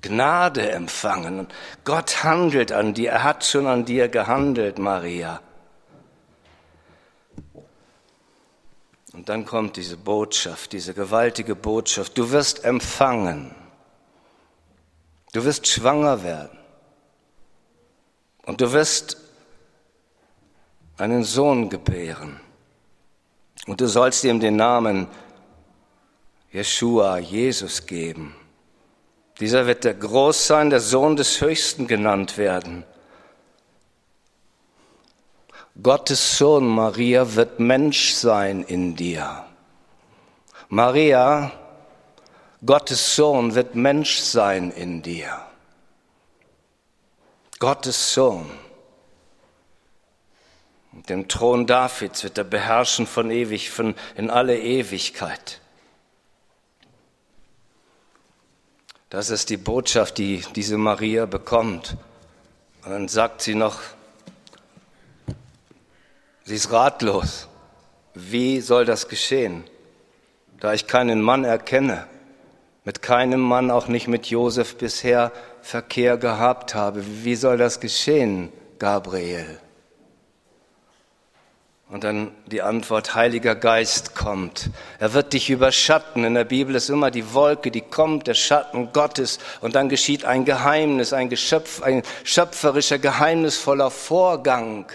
Gnade 0.00 0.70
empfangen. 0.70 1.48
Gott 1.82 2.22
handelt 2.22 2.70
an 2.70 2.94
dir, 2.94 3.10
er 3.10 3.24
hat 3.24 3.44
schon 3.44 3.66
an 3.66 3.84
dir 3.84 4.08
gehandelt, 4.08 4.78
Maria. 4.78 5.40
Und 9.12 9.28
dann 9.28 9.44
kommt 9.44 9.76
diese 9.76 9.96
Botschaft, 9.96 10.74
diese 10.74 10.94
gewaltige 10.94 11.56
Botschaft. 11.56 12.16
Du 12.16 12.30
wirst 12.30 12.62
empfangen. 12.62 13.52
Du 15.32 15.44
wirst 15.44 15.66
schwanger 15.66 16.22
werden. 16.22 16.56
Und 18.44 18.60
du 18.60 18.72
wirst 18.72 19.25
einen 20.96 21.24
Sohn 21.24 21.68
gebären. 21.68 22.40
Und 23.66 23.80
du 23.80 23.88
sollst 23.88 24.24
ihm 24.24 24.40
den 24.40 24.56
Namen 24.56 25.08
Jeshua, 26.52 27.18
Jesus 27.18 27.86
geben. 27.86 28.34
Dieser 29.40 29.66
wird 29.66 29.84
der 29.84 29.94
Groß 29.94 30.46
sein, 30.46 30.70
der 30.70 30.80
Sohn 30.80 31.16
des 31.16 31.40
Höchsten 31.40 31.86
genannt 31.86 32.38
werden. 32.38 32.84
Gottes 35.82 36.38
Sohn 36.38 36.66
Maria 36.66 37.34
wird 37.34 37.60
Mensch 37.60 38.14
sein 38.14 38.62
in 38.62 38.96
dir. 38.96 39.44
Maria, 40.68 41.52
Gottes 42.64 43.14
Sohn 43.14 43.54
wird 43.54 43.74
Mensch 43.74 44.16
sein 44.18 44.70
in 44.70 45.02
dir. 45.02 45.38
Gottes 47.58 48.14
Sohn. 48.14 48.50
Den 51.08 51.28
Thron 51.28 51.66
Davids 51.66 52.24
wird 52.24 52.38
er 52.38 52.44
beherrschen 52.44 53.06
von 53.06 53.30
ewig, 53.30 53.70
von 53.70 53.94
in 54.16 54.30
alle 54.30 54.58
Ewigkeit. 54.58 55.60
Das 59.10 59.30
ist 59.30 59.50
die 59.50 59.56
Botschaft, 59.56 60.18
die 60.18 60.42
diese 60.54 60.78
Maria 60.78 61.26
bekommt. 61.26 61.96
Und 62.84 62.90
dann 62.90 63.08
sagt 63.08 63.40
sie 63.42 63.54
noch, 63.54 63.80
sie 66.44 66.56
ist 66.56 66.72
ratlos. 66.72 67.48
Wie 68.14 68.60
soll 68.60 68.84
das 68.84 69.08
geschehen? 69.08 69.64
Da 70.60 70.72
ich 70.72 70.86
keinen 70.86 71.20
Mann 71.20 71.44
erkenne, 71.44 72.06
mit 72.84 73.02
keinem 73.02 73.40
Mann, 73.40 73.70
auch 73.70 73.88
nicht 73.88 74.08
mit 74.08 74.26
Josef 74.26 74.76
bisher 74.76 75.32
Verkehr 75.60 76.16
gehabt 76.16 76.74
habe. 76.74 77.04
Wie 77.24 77.34
soll 77.34 77.58
das 77.58 77.80
geschehen, 77.80 78.52
Gabriel? 78.78 79.60
Und 81.88 82.02
dann 82.02 82.32
die 82.46 82.62
Antwort, 82.62 83.14
Heiliger 83.14 83.54
Geist 83.54 84.16
kommt. 84.16 84.70
Er 84.98 85.12
wird 85.12 85.32
dich 85.32 85.50
überschatten. 85.50 86.24
In 86.24 86.34
der 86.34 86.44
Bibel 86.44 86.74
ist 86.74 86.90
immer 86.90 87.12
die 87.12 87.32
Wolke, 87.32 87.70
die 87.70 87.80
kommt, 87.80 88.26
der 88.26 88.34
Schatten 88.34 88.92
Gottes. 88.92 89.38
Und 89.60 89.76
dann 89.76 89.88
geschieht 89.88 90.24
ein 90.24 90.44
Geheimnis, 90.44 91.12
ein 91.12 91.28
Geschöpf, 91.28 91.82
ein 91.82 92.02
schöpferischer, 92.24 92.98
geheimnisvoller 92.98 93.92
Vorgang, 93.92 94.86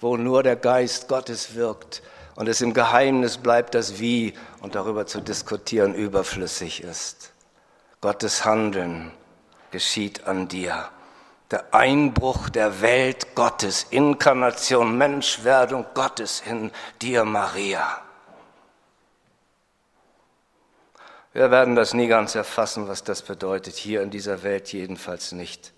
wo 0.00 0.16
nur 0.16 0.42
der 0.42 0.56
Geist 0.56 1.06
Gottes 1.06 1.54
wirkt. 1.54 2.02
und 2.40 2.48
es 2.48 2.62
im 2.62 2.72
Geheimnis 2.72 3.36
bleibt, 3.36 3.74
das 3.74 4.00
Wie 4.00 4.32
und 4.62 4.74
darüber 4.74 5.06
zu 5.06 5.20
diskutieren 5.20 5.94
überflüssig 5.94 6.82
ist. 6.82 7.32
Gottes 8.00 8.46
Handeln 8.46 9.12
geschieht 9.70 10.26
an 10.26 10.48
dir. 10.48 10.88
Der 11.50 11.74
Einbruch 11.74 12.48
der 12.48 12.80
Welt 12.80 13.34
Gottes, 13.34 13.86
Inkarnation, 13.90 14.96
Menschwerdung 14.96 15.84
Gottes 15.94 16.42
in 16.46 16.70
dir, 17.02 17.24
Maria. 17.24 18.00
Wir 21.32 21.50
werden 21.50 21.74
das 21.74 21.94
nie 21.94 22.06
ganz 22.06 22.34
erfassen, 22.34 22.88
was 22.88 23.04
das 23.04 23.22
bedeutet, 23.22 23.76
hier 23.76 24.02
in 24.02 24.10
dieser 24.10 24.42
Welt 24.42 24.72
jedenfalls 24.72 25.32
nicht. 25.32 25.72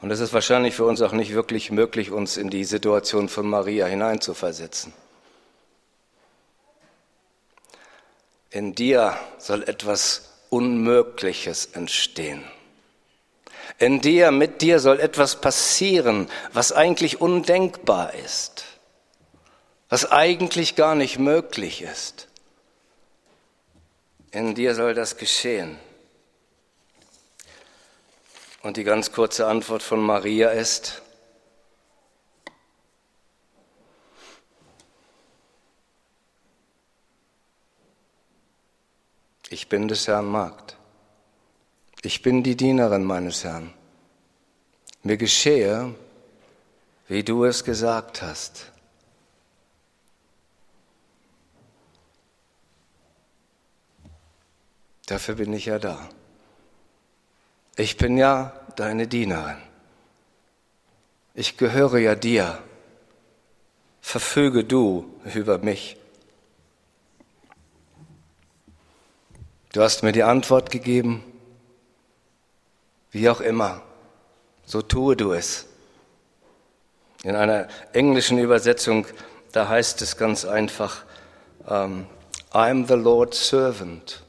Und 0.00 0.10
es 0.10 0.20
ist 0.20 0.34
wahrscheinlich 0.34 0.74
für 0.74 0.84
uns 0.84 1.00
auch 1.00 1.12
nicht 1.12 1.32
wirklich 1.32 1.70
möglich, 1.70 2.10
uns 2.10 2.36
in 2.36 2.50
die 2.50 2.64
Situation 2.64 3.28
von 3.28 3.48
Maria 3.48 3.86
hineinzuversetzen. 3.86 4.92
In 8.50 8.74
dir 8.74 9.18
soll 9.38 9.62
etwas 9.62 10.25
Unmögliches 10.50 11.66
entstehen. 11.66 12.44
In 13.78 14.00
dir, 14.00 14.30
mit 14.30 14.62
dir 14.62 14.80
soll 14.80 15.00
etwas 15.00 15.40
passieren, 15.40 16.28
was 16.52 16.72
eigentlich 16.72 17.20
undenkbar 17.20 18.14
ist, 18.14 18.64
was 19.88 20.10
eigentlich 20.10 20.76
gar 20.76 20.94
nicht 20.94 21.18
möglich 21.18 21.82
ist. 21.82 22.28
In 24.30 24.54
dir 24.54 24.74
soll 24.74 24.94
das 24.94 25.16
geschehen. 25.16 25.78
Und 28.62 28.76
die 28.76 28.84
ganz 28.84 29.12
kurze 29.12 29.46
Antwort 29.46 29.82
von 29.82 30.00
Maria 30.00 30.50
ist, 30.50 31.02
ich 39.50 39.68
bin 39.68 39.88
des 39.88 40.08
Herrn 40.08 40.26
Magd. 40.26 40.76
Ich 42.02 42.22
bin 42.22 42.42
die 42.42 42.56
Dienerin 42.56 43.04
meines 43.04 43.44
Herrn. 43.44 43.72
Mir 45.02 45.16
geschehe, 45.16 45.94
wie 47.08 47.22
du 47.22 47.44
es 47.44 47.64
gesagt 47.64 48.22
hast. 48.22 48.72
Dafür 55.06 55.36
bin 55.36 55.52
ich 55.52 55.66
ja 55.66 55.78
da. 55.78 56.08
Ich 57.76 57.96
bin 57.96 58.16
ja 58.16 58.52
deine 58.74 59.06
Dienerin. 59.06 59.58
Ich 61.34 61.56
gehöre 61.56 61.98
ja 61.98 62.14
dir. 62.14 62.58
Verfüge 64.00 64.64
du 64.64 65.12
über 65.34 65.58
mich. 65.58 65.96
Du 69.76 69.82
hast 69.82 70.02
mir 70.02 70.12
die 70.12 70.22
Antwort 70.22 70.70
gegeben, 70.70 71.22
wie 73.10 73.28
auch 73.28 73.42
immer. 73.42 73.82
So 74.64 74.80
tue 74.80 75.16
du 75.16 75.34
es. 75.34 75.66
In 77.22 77.36
einer 77.36 77.68
englischen 77.92 78.38
Übersetzung, 78.38 79.06
da 79.52 79.68
heißt 79.68 80.00
es 80.00 80.16
ganz 80.16 80.46
einfach, 80.46 81.04
um, 81.66 81.74
ähm, 81.74 82.06
I'm 82.52 82.88
the 82.88 82.94
Lord's 82.94 83.50
servant. 83.50 84.22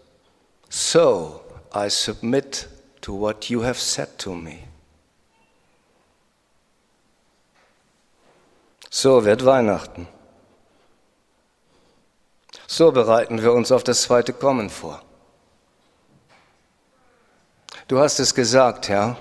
So 0.68 1.40
I 1.74 1.90
submit 1.90 2.68
to 3.00 3.18
what 3.18 3.46
you 3.46 3.64
have 3.64 3.80
said 3.80 4.18
to 4.18 4.34
me. 4.34 4.60
So 8.90 9.24
wird 9.24 9.46
Weihnachten. 9.46 10.10
So 12.68 12.92
bereiten 12.92 13.42
wir 13.42 13.54
uns 13.54 13.72
auf 13.72 13.86
das 13.86 14.02
zweite 14.02 14.34
Kommen 14.34 14.70
vor. 14.70 15.07
Du 17.88 18.00
hast 18.00 18.20
es 18.20 18.36
gesagt, 18.36 18.90
Herr. 18.90 19.16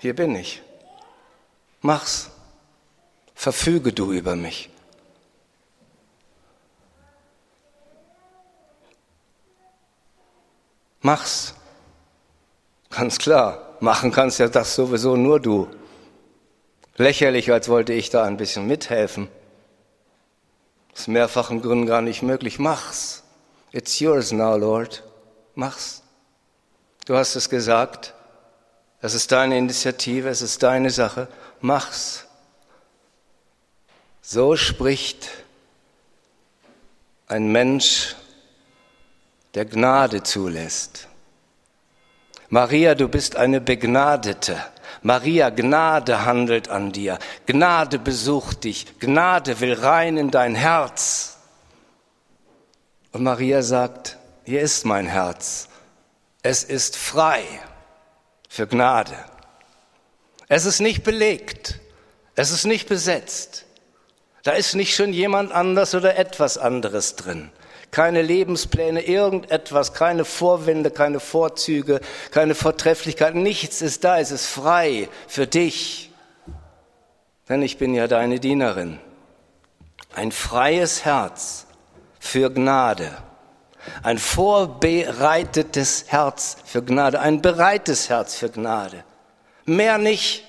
Hier 0.00 0.14
bin 0.14 0.36
ich. 0.36 0.62
Mach's. 1.80 2.30
Verfüge 3.34 3.92
du 3.92 4.12
über 4.12 4.36
mich. 4.36 4.70
Mach's. 11.00 11.54
Ganz 12.90 13.18
klar, 13.18 13.76
machen 13.80 14.12
kannst 14.12 14.38
ja 14.38 14.46
das 14.46 14.76
sowieso 14.76 15.16
nur 15.16 15.40
du. 15.40 15.68
Lächerlich, 16.96 17.50
als 17.50 17.68
wollte 17.68 17.92
ich 17.92 18.10
da 18.10 18.22
ein 18.22 18.36
bisschen 18.36 18.68
mithelfen. 18.68 19.28
Aus 20.92 21.08
mehrfachen 21.08 21.60
Gründen 21.60 21.86
gar 21.86 22.00
nicht 22.00 22.22
möglich. 22.22 22.60
Mach's. 22.60 23.24
It's 23.72 23.98
yours 23.98 24.30
now, 24.30 24.56
Lord. 24.56 25.02
Mach's. 25.54 26.02
Du 27.06 27.16
hast 27.16 27.36
es 27.36 27.48
gesagt. 27.48 28.14
Es 29.00 29.14
ist 29.14 29.30
deine 29.32 29.58
Initiative, 29.58 30.28
es 30.28 30.42
ist 30.42 30.62
deine 30.62 30.90
Sache. 30.90 31.28
Mach's. 31.60 32.24
So 34.22 34.56
spricht 34.56 35.28
ein 37.26 37.52
Mensch, 37.52 38.16
der 39.54 39.66
Gnade 39.66 40.22
zulässt. 40.22 41.08
Maria, 42.48 42.94
du 42.94 43.08
bist 43.08 43.36
eine 43.36 43.60
Begnadete. 43.60 44.62
Maria, 45.02 45.50
Gnade 45.50 46.24
handelt 46.24 46.68
an 46.68 46.92
dir. 46.92 47.18
Gnade 47.46 47.98
besucht 47.98 48.64
dich. 48.64 48.98
Gnade 48.98 49.60
will 49.60 49.74
rein 49.74 50.16
in 50.16 50.30
dein 50.30 50.54
Herz. 50.54 51.36
Und 53.12 53.22
Maria 53.22 53.62
sagt, 53.62 54.16
hier 54.44 54.60
ist 54.60 54.84
mein 54.84 55.06
Herz. 55.06 55.68
Es 56.42 56.64
ist 56.64 56.96
frei 56.96 57.42
für 58.48 58.66
Gnade. 58.66 59.16
Es 60.48 60.64
ist 60.64 60.80
nicht 60.80 61.04
belegt. 61.04 61.80
Es 62.34 62.50
ist 62.50 62.64
nicht 62.64 62.88
besetzt. 62.88 63.64
Da 64.42 64.52
ist 64.52 64.74
nicht 64.74 64.94
schon 64.94 65.12
jemand 65.12 65.52
anders 65.52 65.94
oder 65.94 66.16
etwas 66.18 66.58
anderes 66.58 67.16
drin 67.16 67.50
keine 67.94 68.22
Lebenspläne, 68.22 69.02
irgendetwas, 69.02 69.94
keine 69.94 70.24
Vorwände, 70.24 70.90
keine 70.90 71.20
Vorzüge, 71.20 72.00
keine 72.32 72.56
Vortrefflichkeit, 72.56 73.36
nichts 73.36 73.82
ist 73.82 74.02
da, 74.02 74.18
es 74.18 74.32
ist 74.32 74.46
frei 74.46 75.08
für 75.28 75.46
dich. 75.46 76.10
Denn 77.48 77.62
ich 77.62 77.78
bin 77.78 77.94
ja 77.94 78.08
deine 78.08 78.40
Dienerin. 78.40 78.98
Ein 80.12 80.32
freies 80.32 81.04
Herz 81.04 81.66
für 82.18 82.50
Gnade. 82.50 83.16
Ein 84.02 84.18
vorbereitetes 84.18 86.06
Herz 86.08 86.56
für 86.64 86.82
Gnade. 86.82 87.20
Ein 87.20 87.42
bereites 87.42 88.08
Herz 88.08 88.34
für 88.34 88.50
Gnade. 88.50 89.04
Mehr 89.64 89.98
nicht 89.98 90.44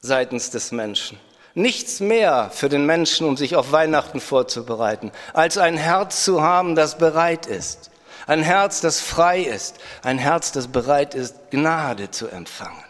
seitens 0.00 0.50
des 0.50 0.72
Menschen 0.72 1.18
nichts 1.58 2.00
mehr 2.00 2.50
für 2.52 2.68
den 2.68 2.86
Menschen, 2.86 3.26
um 3.26 3.36
sich 3.36 3.56
auf 3.56 3.72
Weihnachten 3.72 4.20
vorzubereiten, 4.20 5.10
als 5.34 5.58
ein 5.58 5.76
Herz 5.76 6.24
zu 6.24 6.42
haben, 6.42 6.74
das 6.74 6.98
bereit 6.98 7.46
ist. 7.46 7.90
Ein 8.26 8.42
Herz, 8.42 8.80
das 8.80 9.00
frei 9.00 9.40
ist. 9.40 9.76
Ein 10.02 10.18
Herz, 10.18 10.52
das 10.52 10.68
bereit 10.68 11.14
ist, 11.14 11.50
Gnade 11.50 12.10
zu 12.10 12.28
empfangen. 12.28 12.84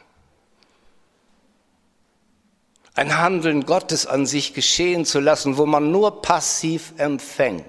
Ein 2.95 3.17
Handeln 3.19 3.65
Gottes 3.65 4.07
an 4.07 4.27
sich 4.27 4.55
geschehen 4.55 5.05
zu 5.05 5.21
lassen, 5.21 5.57
wo 5.57 5.67
man 5.67 5.93
nur 5.93 6.21
passiv 6.21 6.93
empfängt. 6.99 7.65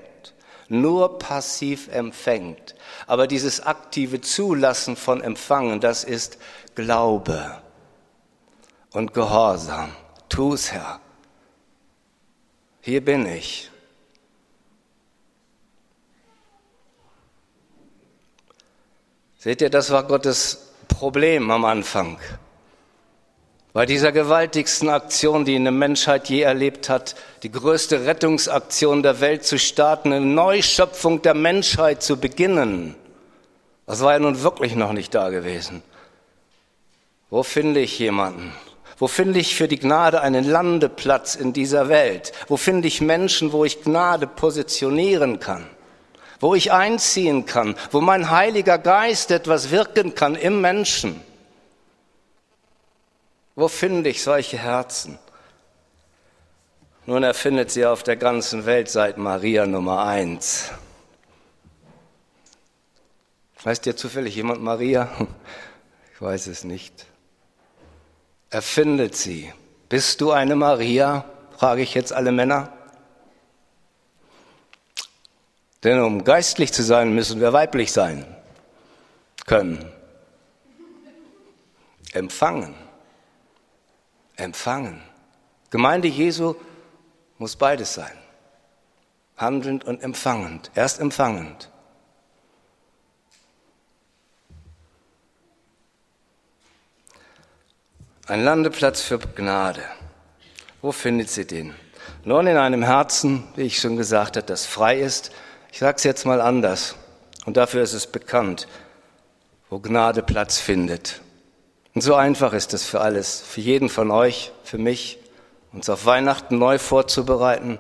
Nur 0.70 1.18
passiv 1.18 1.88
empfängt. 1.90 2.76
Aber 3.08 3.26
dieses 3.28 3.66
aktive 3.66 4.22
Zulassen 4.22 4.96
von 4.96 5.22
Empfangen, 5.22 5.80
das 5.80 6.04
ist 6.04 6.38
Glaube 6.76 7.60
und 8.92 9.14
Gehorsam. 9.14 9.92
Tu's, 10.30 10.72
Herr. 10.72 11.02
Hier 12.82 13.04
bin 13.04 13.26
ich. 13.26 13.70
Seht 19.40 19.62
ihr, 19.62 19.70
das 19.70 19.90
war 19.90 20.04
Gottes 20.04 20.74
Problem 20.88 21.50
am 21.50 21.66
Anfang. 21.66 22.20
Bei 23.80 23.86
dieser 23.86 24.12
gewaltigsten 24.12 24.90
Aktion, 24.90 25.46
die 25.46 25.56
eine 25.56 25.72
Menschheit 25.72 26.28
je 26.28 26.42
erlebt 26.42 26.90
hat, 26.90 27.16
die 27.44 27.50
größte 27.50 28.06
Rettungsaktion 28.06 29.04
der 29.04 29.22
Welt 29.22 29.46
zu 29.46 29.58
starten, 29.58 30.12
eine 30.12 30.26
Neuschöpfung 30.26 31.22
der 31.22 31.34
Menschheit 31.34 32.04
zu 32.04 32.18
beginnen, 32.18 32.96
das 33.86 34.02
war 34.02 34.12
ja 34.12 34.20
nun 34.20 34.44
wirklich 34.44 34.76
noch 34.76 34.92
nicht 34.92 35.16
da 35.16 35.30
gewesen. 35.30 35.82
Wo 37.30 37.42
finde 37.42 37.80
ich 37.80 37.98
jemanden, 38.00 38.52
wo 38.98 39.08
finde 39.08 39.40
ich 39.40 39.56
für 39.56 39.70
die 39.70 39.80
Gnade 39.80 40.20
einen 40.20 40.44
Landeplatz 40.44 41.36
in 41.36 41.54
dieser 41.54 41.88
Welt? 41.88 42.34
Wo 42.50 42.58
finde 42.58 42.90
ich 42.90 43.00
Menschen, 43.00 43.54
wo 43.54 43.64
ich 43.64 43.82
Gnade 43.82 44.28
positionieren 44.28 45.40
kann? 45.40 45.66
Wo 46.42 46.54
ich 46.54 46.74
einziehen 46.74 47.46
kann? 47.46 47.76
Wo 47.92 48.02
mein 48.02 48.30
Heiliger 48.30 48.78
Geist 48.78 49.32
etwas 49.32 49.72
wirken 49.72 50.16
kann 50.16 50.36
im 50.36 50.60
Menschen? 50.60 51.29
Wo 53.60 53.68
finde 53.68 54.10
ich 54.10 54.24
solche 54.24 54.58
Herzen? 54.58 55.20
Nun, 57.06 57.24
er 57.24 57.34
findet 57.34 57.72
sie 57.72 57.86
auf 57.86 58.04
der 58.04 58.16
ganzen 58.16 58.66
Welt 58.66 58.90
seit 58.90 59.18
Maria 59.18 59.66
Nummer 59.66 60.06
eins. 60.06 60.72
Heißt 63.66 63.86
dir 63.86 63.98
zufällig 63.98 64.34
jemand 64.36 64.62
Maria? 64.62 65.12
Ich 66.14 66.22
weiß 66.22 66.48
es 66.48 66.64
nicht. 66.64 67.06
Er 68.50 68.62
findet 68.62 69.16
sie. 69.16 69.54
Bist 69.90 70.22
du 70.22 70.32
eine 70.32 70.56
Maria? 70.56 71.26
frage 71.58 71.82
ich 71.82 71.94
jetzt 71.94 72.14
alle 72.14 72.32
Männer. 72.32 72.72
Denn 75.84 76.00
um 76.02 76.24
geistlich 76.24 76.72
zu 76.72 76.82
sein, 76.82 77.14
müssen 77.14 77.42
wir 77.42 77.52
weiblich 77.52 77.92
sein 77.92 78.26
können. 79.46 79.92
Empfangen. 82.14 82.89
Empfangen. 84.40 85.02
Gemeinde 85.70 86.08
Jesu 86.08 86.56
muss 87.38 87.56
beides 87.56 87.94
sein. 87.94 88.18
Handelnd 89.38 89.86
und 89.86 90.02
empfangend. 90.04 90.72
Erst 90.76 91.00
empfangend. 91.00 91.70
Ein 98.28 98.44
Landeplatz 98.44 99.02
für 99.02 99.18
Gnade. 99.18 99.82
Wo 100.82 100.92
findet 100.92 101.30
sie 101.30 101.46
den? 101.46 101.74
Nun 102.24 102.48
in 102.48 102.58
einem 102.58 102.84
Herzen, 102.84 103.44
wie 103.56 103.64
ich 103.64 103.80
schon 103.80 103.98
gesagt 103.98 104.36
habe, 104.36 104.46
das 104.46 104.66
frei 104.66 105.00
ist. 105.00 105.32
Ich 105.72 105.80
sage 105.80 105.98
es 105.98 106.04
jetzt 106.04 106.26
mal 106.26 106.42
anders. 106.42 106.96
Und 107.46 107.58
dafür 107.58 107.82
ist 107.82 107.94
es 107.94 108.08
bekannt, 108.08 108.68
wo 109.70 109.80
Gnade 109.80 110.22
Platz 110.22 110.60
findet. 110.60 111.22
Und 111.96 112.02
so 112.02 112.16
einfach 112.16 112.54
ist 112.54 112.74
es 112.74 112.86
für 112.86 113.02
alles, 113.02 113.42
für 113.42 113.62
jeden 113.62 113.90
von 113.90 114.12
euch, 114.12 114.52
für 114.64 114.78
mich, 114.78 115.20
uns 115.74 115.90
auf 115.90 116.06
Weihnachten 116.06 116.58
neu 116.58 116.80
vorzubereiten 116.80 117.80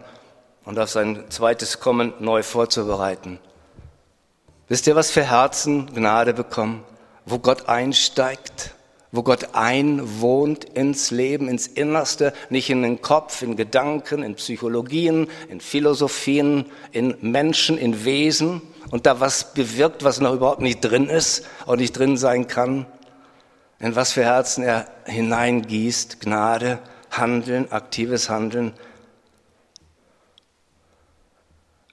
und 0.65 0.77
auf 0.79 0.89
sein 0.89 1.25
zweites 1.29 1.79
Kommen 1.79 2.13
neu 2.19 2.43
vorzubereiten. 2.43 3.39
Wisst 4.67 4.85
ihr, 4.87 4.95
was 4.95 5.09
für 5.09 5.23
Herzen 5.23 5.93
Gnade 5.93 6.33
bekommen, 6.33 6.83
wo 7.25 7.39
Gott 7.39 7.67
einsteigt? 7.67 8.75
wo 9.11 9.23
Gott 9.23 9.49
einwohnt 9.53 10.65
ins 10.65 11.09
Leben, 11.09 11.47
ins 11.47 11.67
Innerste, 11.67 12.33
nicht 12.49 12.69
in 12.69 12.83
den 12.83 13.01
Kopf, 13.01 13.41
in 13.41 13.55
Gedanken, 13.55 14.21
in 14.21 14.35
Psychologien, 14.35 15.27
in 15.49 15.61
Philosophien, 15.61 16.65
in 16.91 17.15
Menschen, 17.21 17.77
in 17.77 18.05
Wesen 18.05 18.61
und 18.91 19.05
da 19.05 19.19
was 19.19 19.53
bewirkt, 19.53 20.03
was 20.03 20.19
noch 20.19 20.33
überhaupt 20.33 20.61
nicht 20.61 20.81
drin 20.81 21.09
ist 21.09 21.45
und 21.65 21.79
nicht 21.79 21.97
drin 21.97 22.17
sein 22.17 22.47
kann. 22.47 22.85
In 23.79 23.95
was 23.95 24.11
für 24.11 24.23
Herzen 24.23 24.63
er 24.63 24.87
hineingießt, 25.05 26.19
Gnade, 26.19 26.79
Handeln, 27.11 27.71
aktives 27.71 28.29
Handeln, 28.29 28.73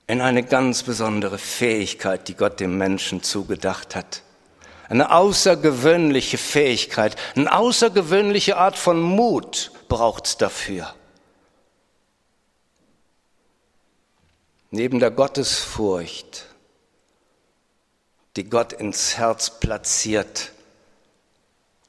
in 0.08 0.20
eine 0.20 0.42
ganz 0.44 0.82
besondere 0.82 1.38
Fähigkeit, 1.38 2.28
die 2.28 2.34
Gott 2.34 2.60
dem 2.60 2.78
Menschen 2.78 3.22
zugedacht 3.22 3.96
hat 3.96 4.22
eine 4.88 5.10
außergewöhnliche 5.12 6.38
Fähigkeit, 6.38 7.16
eine 7.34 7.52
außergewöhnliche 7.52 8.56
Art 8.56 8.76
von 8.76 9.00
Mut 9.00 9.72
braucht 9.88 10.26
es 10.26 10.36
dafür. 10.36 10.94
Neben 14.70 14.98
der 14.98 15.10
Gottesfurcht, 15.10 16.46
die 18.36 18.44
Gott 18.44 18.72
ins 18.72 19.16
Herz 19.16 19.58
platziert, 19.58 20.52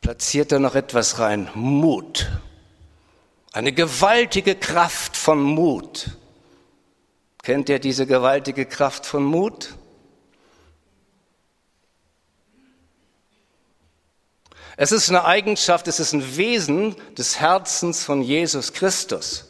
platziert 0.08 0.54
er 0.54 0.60
noch 0.60 0.76
etwas 0.76 1.20
rein, 1.20 1.50
Mut. 1.54 2.30
Eine 3.52 3.74
gewaltige 3.74 4.56
Kraft 4.56 5.18
von 5.18 5.44
Mut. 5.44 6.12
Kennt 7.44 7.68
ihr 7.68 7.80
diese 7.80 8.08
gewaltige 8.08 8.66
Kraft 8.66 9.06
von 9.06 9.26
Mut? 9.26 9.76
Es 14.78 14.94
ist 14.94 15.10
eine 15.10 15.26
Eigenschaft, 15.26 15.90
es 15.90 16.00
ist 16.00 16.14
ein 16.14 16.38
Wesen 16.38 16.96
des 17.18 17.42
Herzens 17.42 18.06
von 18.06 18.22
Jesus 18.22 18.72
Christus. 18.72 19.48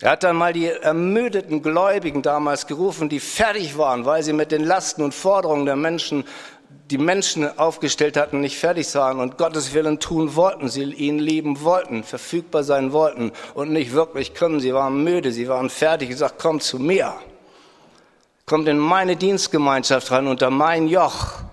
Er 0.00 0.10
hat 0.10 0.24
dann 0.24 0.34
mal 0.34 0.52
die 0.52 0.66
ermüdeten 0.66 1.62
Gläubigen 1.62 2.22
damals 2.22 2.66
gerufen, 2.66 3.08
die 3.08 3.20
fertig 3.20 3.78
waren, 3.78 4.04
weil 4.06 4.24
sie 4.24 4.32
mit 4.32 4.50
den 4.50 4.64
Lasten 4.64 5.02
und 5.02 5.14
Forderungen 5.14 5.66
der 5.66 5.76
Menschen, 5.76 6.24
die 6.90 6.98
Menschen 6.98 7.58
aufgestellt 7.58 8.16
hatten, 8.16 8.40
nicht 8.40 8.58
fertig 8.58 8.88
sahen 8.88 9.18
und 9.18 9.38
Gottes 9.38 9.72
Willen 9.74 10.00
tun 10.00 10.36
wollten, 10.36 10.68
sie 10.68 10.82
ihn 10.82 11.18
lieben 11.18 11.62
wollten, 11.62 12.04
verfügbar 12.04 12.62
sein 12.62 12.92
wollten 12.92 13.32
und 13.54 13.72
nicht 13.72 13.92
wirklich 13.92 14.34
können. 14.34 14.60
Sie 14.60 14.74
waren 14.74 15.02
müde, 15.02 15.32
sie 15.32 15.48
waren 15.48 15.70
fertig 15.70 16.10
und 16.10 16.16
sagt, 16.16 16.38
komm 16.38 16.60
zu 16.60 16.78
mir. 16.78 17.14
Kommt 18.46 18.68
in 18.68 18.78
meine 18.78 19.16
Dienstgemeinschaft 19.16 20.10
rein 20.10 20.26
unter 20.26 20.50
mein 20.50 20.88
Joch 20.88 21.44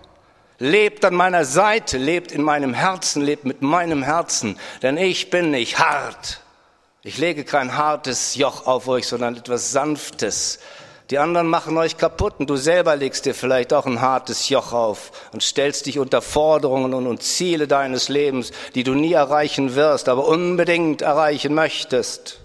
lebt 0.62 1.04
an 1.04 1.16
meiner 1.16 1.44
Seite, 1.44 1.98
lebt 1.98 2.32
in 2.32 2.44
meinem 2.44 2.76
Herzen, 2.76 3.24
lebt 3.24 3.46
mit 3.46 3.64
meinem 3.64 4.04
Herzen, 4.04 4.60
denn 4.84 4.96
ich 4.96 5.32
bin 5.32 5.50
nicht 5.50 5.80
hart. 5.80 6.42
Ich 7.02 7.18
lege 7.18 7.44
kein 7.44 7.76
hartes 7.76 8.36
Joch 8.36 8.68
auf 8.68 8.88
euch, 8.88 9.08
sondern 9.08 9.36
etwas 9.36 9.72
Sanftes. 9.72 10.60
Die 11.12 11.20
anderen 11.20 11.48
machen 11.48 11.78
euch 11.78 11.98
kaputt 11.98 12.36
und 12.38 12.50
du 12.50 12.56
selber 12.56 12.96
legst 12.96 13.26
dir 13.26 13.36
vielleicht 13.36 13.74
auch 13.74 13.86
ein 13.86 14.00
hartes 14.00 14.48
Joch 14.48 14.72
auf 14.72 15.12
und 15.34 15.44
stellst 15.44 15.86
dich 15.86 16.00
unter 16.00 16.22
Forderungen 16.22 16.94
und, 16.94 17.06
und 17.06 17.22
Ziele 17.22 17.68
deines 17.68 18.08
Lebens, 18.08 18.54
die 18.76 18.86
du 18.86 18.94
nie 18.94 19.12
erreichen 19.12 19.76
wirst, 19.76 20.08
aber 20.08 20.26
unbedingt 20.26 21.02
erreichen 21.02 21.54
möchtest. 21.54 22.40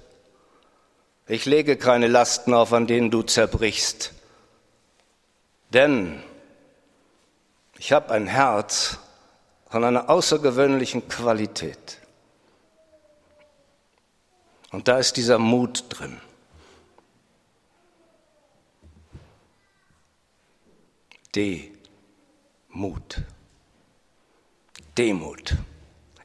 Ich 1.29 1.45
lege 1.45 1.77
keine 1.77 2.09
Lasten 2.09 2.55
auf, 2.55 2.73
an 2.73 2.89
denen 2.89 3.13
du 3.13 3.23
zerbrichst. 3.23 4.13
Denn 5.73 6.21
ich 7.79 7.93
habe 7.93 8.11
ein 8.11 8.27
Herz 8.27 8.99
von 9.71 9.85
einer 9.85 10.11
außergewöhnlichen 10.11 11.09
Qualität. 11.09 11.99
Und 14.73 14.89
da 14.89 14.99
ist 14.99 15.17
dieser 15.17 15.39
Mut 15.39 15.85
drin. 15.89 16.21
Demut. 21.37 23.23
Demut. 24.97 25.57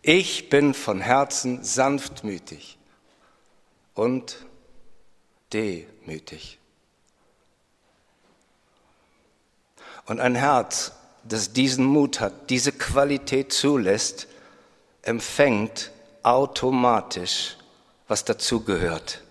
Ich 0.02 0.50
bin 0.50 0.74
von 0.74 1.02
Herzen 1.02 1.64
sanftmütig 1.66 2.78
und 3.94 4.46
demütig. 5.52 6.60
Und 10.06 10.22
ein 10.22 10.36
Herz, 10.36 10.94
das 11.24 11.52
diesen 11.52 11.86
Mut 11.86 12.22
hat, 12.22 12.50
diese 12.50 12.72
Qualität 12.72 13.52
zulässt, 13.52 14.28
empfängt 15.02 15.92
automatisch, 16.24 17.58
was 18.08 18.24
dazugehört. 18.24 19.22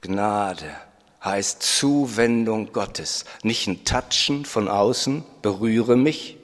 Gnade 0.00 0.87
heißt 1.24 1.62
Zuwendung 1.62 2.72
Gottes, 2.72 3.24
nicht 3.42 3.66
ein 3.66 3.84
Touchen 3.84 4.44
von 4.44 4.68
außen, 4.68 5.24
berühre 5.42 5.96
mich 5.96 6.36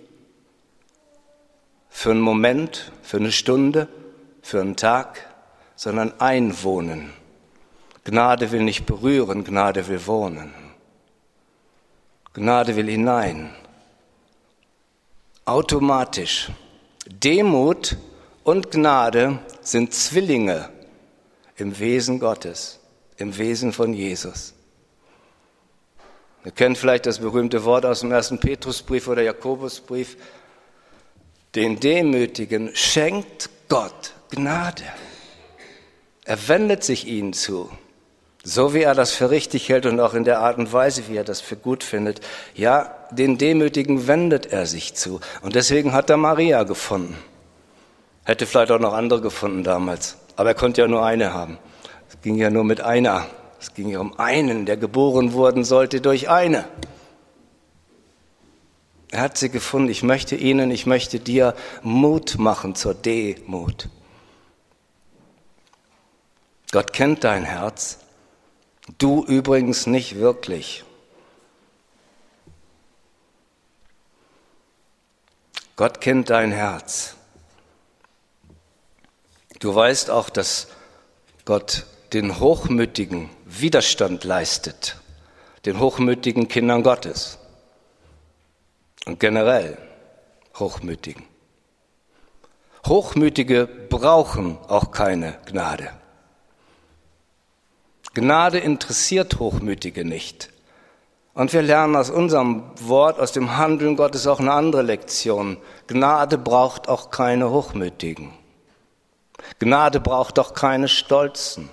für 1.88 2.10
einen 2.10 2.20
Moment, 2.20 2.92
für 3.02 3.18
eine 3.18 3.32
Stunde, 3.32 3.88
für 4.42 4.60
einen 4.60 4.76
Tag, 4.76 5.28
sondern 5.76 6.20
einwohnen. 6.20 7.12
Gnade 8.04 8.52
will 8.52 8.62
nicht 8.62 8.84
berühren, 8.84 9.44
Gnade 9.44 9.88
will 9.88 10.06
wohnen. 10.06 10.52
Gnade 12.32 12.76
will 12.76 12.88
hinein 12.88 13.54
automatisch. 15.44 16.50
Demut 17.06 17.96
und 18.44 18.70
Gnade 18.70 19.38
sind 19.60 19.92
Zwillinge 19.92 20.70
im 21.56 21.78
Wesen 21.78 22.18
Gottes, 22.18 22.80
im 23.16 23.36
Wesen 23.36 23.72
von 23.72 23.92
Jesus. 23.92 24.54
Ihr 26.44 26.50
kennt 26.50 26.76
vielleicht 26.76 27.06
das 27.06 27.20
berühmte 27.20 27.64
Wort 27.64 27.86
aus 27.86 28.00
dem 28.00 28.12
ersten 28.12 28.38
Petrusbrief 28.38 29.08
oder 29.08 29.22
Jakobusbrief. 29.22 30.16
Den 31.54 31.80
Demütigen 31.80 32.70
schenkt 32.74 33.48
Gott 33.68 34.14
Gnade. 34.30 34.82
Er 36.24 36.48
wendet 36.48 36.84
sich 36.84 37.06
ihnen 37.06 37.32
zu. 37.32 37.70
So 38.42 38.74
wie 38.74 38.82
er 38.82 38.94
das 38.94 39.12
für 39.12 39.30
richtig 39.30 39.70
hält 39.70 39.86
und 39.86 40.00
auch 40.00 40.12
in 40.12 40.24
der 40.24 40.40
Art 40.40 40.58
und 40.58 40.70
Weise, 40.70 41.08
wie 41.08 41.16
er 41.16 41.24
das 41.24 41.40
für 41.40 41.56
gut 41.56 41.82
findet. 41.82 42.20
Ja, 42.54 42.94
den 43.10 43.38
Demütigen 43.38 44.06
wendet 44.06 44.46
er 44.46 44.66
sich 44.66 44.94
zu. 44.94 45.20
Und 45.40 45.54
deswegen 45.54 45.94
hat 45.94 46.10
er 46.10 46.18
Maria 46.18 46.64
gefunden. 46.64 47.16
Hätte 48.24 48.46
vielleicht 48.46 48.70
auch 48.70 48.80
noch 48.80 48.92
andere 48.92 49.22
gefunden 49.22 49.64
damals. 49.64 50.18
Aber 50.36 50.50
er 50.50 50.54
konnte 50.54 50.82
ja 50.82 50.88
nur 50.88 51.04
eine 51.04 51.32
haben. 51.32 51.58
Es 52.10 52.20
ging 52.20 52.36
ja 52.36 52.50
nur 52.50 52.64
mit 52.64 52.82
einer. 52.82 53.26
Es 53.64 53.72
ging 53.72 53.88
ja 53.88 53.98
um 53.98 54.18
einen, 54.18 54.66
der 54.66 54.76
geboren 54.76 55.32
worden 55.32 55.64
sollte 55.64 56.02
durch 56.02 56.28
eine. 56.28 56.68
Er 59.10 59.22
hat 59.22 59.38
sie 59.38 59.48
gefunden. 59.48 59.88
Ich 59.88 60.02
möchte 60.02 60.36
Ihnen, 60.36 60.70
ich 60.70 60.84
möchte 60.84 61.18
dir 61.18 61.56
Mut 61.82 62.36
machen 62.38 62.74
zur 62.74 62.92
Demut. 62.92 63.88
Gott 66.72 66.92
kennt 66.92 67.24
dein 67.24 67.44
Herz. 67.44 68.00
Du 68.98 69.24
übrigens 69.24 69.86
nicht 69.86 70.16
wirklich. 70.16 70.84
Gott 75.76 76.02
kennt 76.02 76.28
dein 76.28 76.52
Herz. 76.52 77.16
Du 79.58 79.74
weißt 79.74 80.10
auch, 80.10 80.28
dass 80.28 80.68
Gott 81.46 81.86
den 82.14 82.38
Hochmütigen 82.38 83.28
Widerstand 83.44 84.22
leistet, 84.22 84.96
den 85.66 85.80
hochmütigen 85.80 86.46
Kindern 86.46 86.84
Gottes 86.84 87.38
und 89.04 89.18
generell 89.18 89.76
Hochmütigen. 90.56 91.24
Hochmütige 92.86 93.66
brauchen 93.66 94.58
auch 94.68 94.92
keine 94.92 95.38
Gnade. 95.46 95.90
Gnade 98.14 98.58
interessiert 98.58 99.40
Hochmütige 99.40 100.04
nicht. 100.04 100.50
Und 101.32 101.52
wir 101.52 101.62
lernen 101.62 101.96
aus 101.96 102.10
unserem 102.10 102.62
Wort, 102.78 103.18
aus 103.18 103.32
dem 103.32 103.56
Handeln 103.56 103.96
Gottes 103.96 104.28
auch 104.28 104.38
eine 104.38 104.52
andere 104.52 104.82
Lektion. 104.82 105.56
Gnade 105.88 106.38
braucht 106.38 106.88
auch 106.88 107.10
keine 107.10 107.50
Hochmütigen. 107.50 108.32
Gnade 109.58 109.98
braucht 109.98 110.38
auch 110.38 110.54
keine 110.54 110.86
Stolzen. 110.86 111.70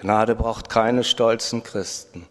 Gnade 0.00 0.34
braucht 0.34 0.70
keine 0.70 1.04
stolzen 1.04 1.62
Christen, 1.62 2.26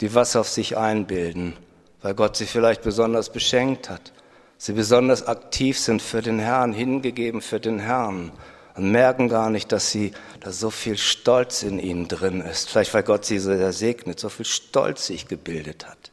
die 0.00 0.14
was 0.14 0.34
auf 0.36 0.48
sich 0.48 0.76
einbilden, 0.76 1.56
weil 2.00 2.14
Gott 2.14 2.36
sie 2.36 2.46
vielleicht 2.46 2.82
besonders 2.82 3.30
beschenkt 3.30 3.90
hat. 3.90 4.12
Sie 4.56 4.72
besonders 4.72 5.26
aktiv 5.26 5.78
sind 5.78 6.00
für 6.00 6.22
den 6.22 6.38
Herrn, 6.38 6.72
hingegeben 6.72 7.42
für 7.42 7.60
den 7.60 7.78
Herrn 7.78 8.32
und 8.74 8.90
merken 8.92 9.28
gar 9.28 9.50
nicht, 9.50 9.72
dass 9.72 9.90
sie, 9.90 10.12
dass 10.40 10.58
so 10.58 10.70
viel 10.70 10.96
Stolz 10.96 11.62
in 11.62 11.78
ihnen 11.78 12.08
drin 12.08 12.40
ist. 12.40 12.70
Vielleicht 12.70 12.94
weil 12.94 13.02
Gott 13.02 13.24
sie 13.24 13.38
so 13.38 13.54
sehr 13.54 13.72
segnet, 13.72 14.18
so 14.18 14.28
viel 14.28 14.46
Stolz 14.46 15.06
sich 15.06 15.28
gebildet 15.28 15.86
hat. 15.86 16.10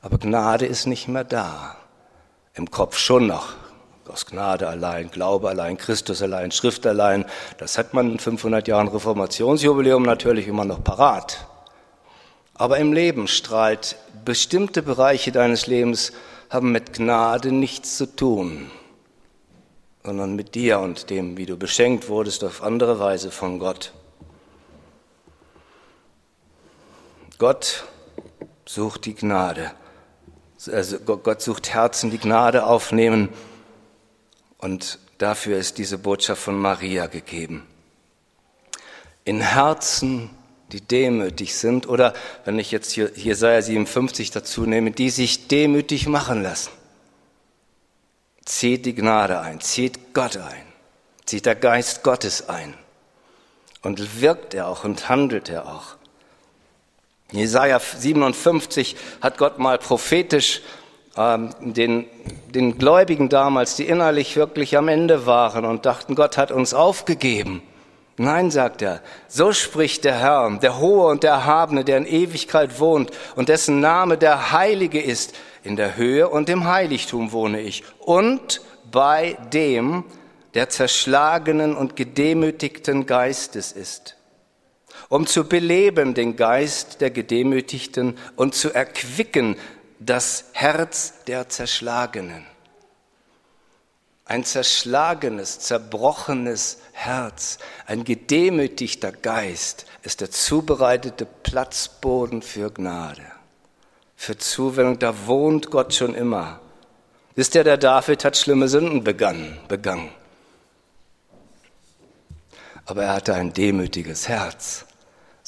Aber 0.00 0.18
Gnade 0.18 0.66
ist 0.66 0.86
nicht 0.86 1.08
mehr 1.08 1.24
da. 1.24 1.76
Im 2.54 2.70
Kopf 2.70 2.96
schon 2.96 3.26
noch. 3.26 3.54
Aus 4.08 4.26
Gnade 4.26 4.68
allein, 4.68 5.10
Glaube 5.10 5.48
allein, 5.48 5.76
Christus 5.76 6.22
allein, 6.22 6.50
Schrift 6.50 6.86
allein. 6.86 7.24
Das 7.58 7.78
hat 7.78 7.94
man 7.94 8.12
in 8.12 8.18
500 8.18 8.66
Jahren 8.66 8.88
Reformationsjubiläum 8.88 10.02
natürlich 10.02 10.48
immer 10.48 10.64
noch 10.64 10.82
parat. 10.82 11.46
Aber 12.54 12.78
im 12.78 12.92
Leben 12.92 13.28
strahlt 13.28 13.96
bestimmte 14.24 14.82
Bereiche 14.82 15.32
deines 15.32 15.66
Lebens 15.66 16.12
haben 16.50 16.72
mit 16.72 16.94
Gnade 16.94 17.52
nichts 17.52 17.96
zu 17.96 18.06
tun 18.16 18.70
sondern 20.08 20.36
mit 20.36 20.54
dir 20.54 20.78
und 20.78 21.10
dem, 21.10 21.36
wie 21.36 21.44
du 21.44 21.58
beschenkt 21.58 22.08
wurdest 22.08 22.42
auf 22.42 22.62
andere 22.62 22.98
Weise 22.98 23.30
von 23.30 23.58
Gott. 23.58 23.92
Gott 27.36 27.84
sucht 28.64 29.04
die 29.04 29.14
Gnade. 29.14 29.72
Also 30.66 30.98
Gott 30.98 31.42
sucht 31.42 31.68
Herzen, 31.68 32.10
die 32.10 32.16
Gnade 32.16 32.64
aufnehmen. 32.64 33.28
Und 34.58 34.98
dafür 35.18 35.58
ist 35.58 35.78
diese 35.78 35.98
Botschaft 35.98 36.42
von 36.42 36.58
Maria 36.58 37.06
gegeben. 37.06 37.66
In 39.24 39.40
Herzen, 39.40 40.30
die 40.72 40.80
demütig 40.80 41.54
sind, 41.54 41.88
oder 41.88 42.12
wenn 42.44 42.58
ich 42.58 42.70
jetzt 42.70 42.92
hier 42.92 43.10
Jesaja 43.14 43.62
57 43.62 44.30
dazu 44.30 44.66
nehme, 44.66 44.90
die 44.90 45.10
sich 45.10 45.48
demütig 45.48 46.06
machen 46.06 46.42
lassen 46.42 46.70
zieht 48.48 48.86
die 48.86 48.94
Gnade 48.94 49.40
ein, 49.40 49.60
zieht 49.60 50.14
Gott 50.14 50.38
ein, 50.38 50.62
zieht 51.26 51.46
der 51.46 51.54
Geist 51.54 52.02
Gottes 52.02 52.48
ein. 52.48 52.74
Und 53.82 54.20
wirkt 54.20 54.54
er 54.54 54.66
auch 54.66 54.84
und 54.84 55.08
handelt 55.08 55.48
er 55.48 55.68
auch. 55.68 55.96
Jesaja 57.30 57.78
57 57.78 58.96
hat 59.20 59.38
Gott 59.38 59.58
mal 59.58 59.78
prophetisch 59.78 60.62
den, 61.16 62.06
den 62.54 62.78
Gläubigen 62.78 63.28
damals, 63.28 63.76
die 63.76 63.84
innerlich 63.84 64.36
wirklich 64.36 64.76
am 64.76 64.88
Ende 64.88 65.26
waren 65.26 65.64
und 65.64 65.84
dachten, 65.86 66.14
Gott 66.14 66.36
hat 66.36 66.52
uns 66.52 66.74
aufgegeben. 66.74 67.62
Nein, 68.20 68.50
sagt 68.50 68.82
er, 68.82 69.00
so 69.28 69.52
spricht 69.52 70.04
der 70.04 70.18
Herr, 70.18 70.50
der 70.60 70.80
Hohe 70.80 71.06
und 71.06 71.22
der 71.22 71.30
Erhabene, 71.30 71.84
der 71.84 71.98
in 71.98 72.06
Ewigkeit 72.06 72.80
wohnt 72.80 73.12
und 73.36 73.48
dessen 73.48 73.78
Name 73.78 74.18
der 74.18 74.50
Heilige 74.50 75.00
ist. 75.00 75.34
In 75.62 75.76
der 75.76 75.96
Höhe 75.96 76.28
und 76.28 76.48
im 76.48 76.66
Heiligtum 76.66 77.32
wohne 77.32 77.60
ich 77.60 77.84
und 78.00 78.60
bei 78.90 79.36
dem, 79.52 80.04
der 80.54 80.68
zerschlagenen 80.68 81.76
und 81.76 81.94
gedemütigten 81.94 83.06
Geistes 83.06 83.72
ist, 83.72 84.16
um 85.08 85.26
zu 85.26 85.44
beleben 85.44 86.14
den 86.14 86.36
Geist 86.36 87.00
der 87.00 87.10
Gedemütigten 87.10 88.16
und 88.34 88.54
zu 88.54 88.72
erquicken 88.72 89.56
das 89.98 90.44
Herz 90.52 91.24
der 91.26 91.48
Zerschlagenen. 91.48 92.46
Ein 94.24 94.44
zerschlagenes, 94.44 95.60
zerbrochenes 95.60 96.78
Herz, 96.92 97.58
ein 97.86 98.04
gedemütigter 98.04 99.10
Geist 99.10 99.86
ist 100.02 100.20
der 100.20 100.30
zubereitete 100.30 101.24
Platzboden 101.24 102.42
für 102.42 102.70
Gnade 102.70 103.24
für 104.18 104.36
Zuwendung, 104.36 104.98
da 104.98 105.26
wohnt 105.28 105.70
Gott 105.70 105.94
schon 105.94 106.12
immer. 106.12 106.58
Wisst 107.36 107.54
ihr, 107.54 107.62
der 107.62 107.76
David 107.76 108.24
hat 108.24 108.36
schlimme 108.36 108.68
Sünden 108.68 109.04
begangen, 109.04 109.56
begangen. 109.68 110.10
Aber 112.84 113.04
er 113.04 113.12
hatte 113.12 113.34
ein 113.34 113.52
demütiges 113.52 114.26
Herz. 114.26 114.86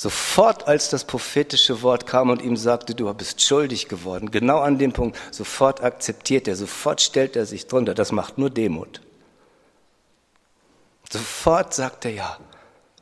Sofort, 0.00 0.66
als 0.66 0.88
das 0.88 1.04
prophetische 1.04 1.82
Wort 1.82 2.06
kam 2.06 2.30
und 2.30 2.40
ihm 2.40 2.56
sagte, 2.56 2.94
du 2.94 3.12
bist 3.12 3.42
schuldig 3.42 3.86
geworden, 3.86 4.30
genau 4.30 4.60
an 4.60 4.78
dem 4.78 4.94
Punkt, 4.94 5.18
sofort 5.30 5.82
akzeptiert 5.82 6.48
er, 6.48 6.56
sofort 6.56 7.02
stellt 7.02 7.36
er 7.36 7.44
sich 7.44 7.66
drunter. 7.66 7.92
Das 7.92 8.10
macht 8.10 8.38
nur 8.38 8.48
Demut. 8.48 9.02
Sofort 11.12 11.74
sagt 11.74 12.06
er 12.06 12.12
ja, 12.12 12.38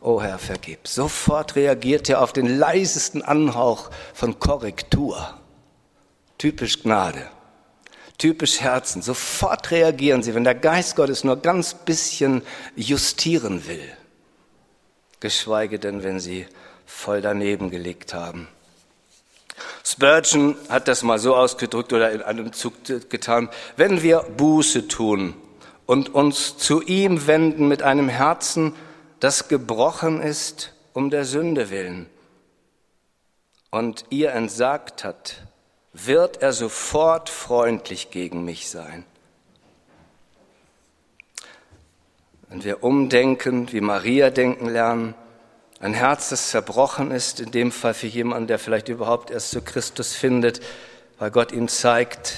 oh 0.01 0.21
Herr, 0.21 0.41
vergib. 0.41 0.89
Sofort 0.89 1.55
reagiert 1.55 2.09
er 2.09 2.21
auf 2.21 2.33
den 2.33 2.59
leisesten 2.59 3.23
Anhauch 3.23 3.91
von 4.13 4.41
Korrektur. 4.41 5.39
Typisch 6.37 6.83
Gnade. 6.83 7.29
Typisch 8.19 8.61
Herzen. 8.61 9.03
Sofort 9.03 9.71
reagieren 9.71 10.25
sie, 10.25 10.35
wenn 10.35 10.43
der 10.43 10.57
Geist 10.57 10.97
Gottes 10.97 11.23
nur 11.23 11.37
ganz 11.37 11.75
bisschen 11.75 12.43
justieren 12.75 13.69
will. 13.69 13.89
Geschweige 15.21 15.79
denn, 15.79 16.03
wenn 16.03 16.19
sie 16.19 16.49
voll 16.89 17.21
daneben 17.21 17.71
gelegt 17.71 18.15
haben. 18.15 18.49
Spurgeon 19.85 20.57
hat 20.69 20.89
das 20.89 21.03
mal 21.03 21.19
so 21.19 21.37
ausgedrückt 21.37 21.93
oder 21.93 22.11
in 22.11 22.23
einem 22.23 22.53
Zug 22.53 22.75
getan. 23.09 23.49
Wenn 23.77 24.03
wir 24.03 24.21
Buße 24.37 24.89
tun 24.89 25.35
und 25.87 26.15
uns 26.15 26.57
zu 26.57 26.83
ihm 26.83 27.27
wenden 27.27 27.69
mit 27.69 27.83
einem 27.83 28.09
Herzen, 28.09 28.75
das 29.21 29.49
gebrochen 29.49 30.23
ist 30.23 30.73
um 30.93 31.11
der 31.11 31.25
Sünde 31.25 31.71
willen 31.71 32.07
und 33.71 34.07
ihr 34.11 34.33
entsagt 34.33 35.05
hat, 35.05 35.43
wird 35.93 36.43
er 36.43 36.53
sofort 36.53 37.29
freundlich 37.29 38.11
gegen 38.11 38.45
mich 38.45 38.71
sein. 38.71 39.05
Wenn 42.49 42.65
wir 42.65 42.83
umdenken, 42.83 43.71
wie 43.73 43.81
Maria 43.81 44.31
denken 44.31 44.69
lernen, 44.69 45.15
ein 45.81 45.95
Herz, 45.95 46.31
das 46.31 46.51
zerbrochen 46.51 47.11
ist, 47.13 47.39
in 47.41 47.53
dem 47.53 47.71
Fall 47.71 47.95
für 47.95 48.09
jemanden, 48.09 48.49
der 48.49 48.59
vielleicht 48.59 48.89
überhaupt 48.89 49.31
erst 49.31 49.51
zu 49.51 49.63
Christus 49.63 50.15
findet, 50.15 50.61
weil 51.19 51.31
Gott 51.31 51.53
ihm 51.53 51.69
zeigt, 51.69 52.35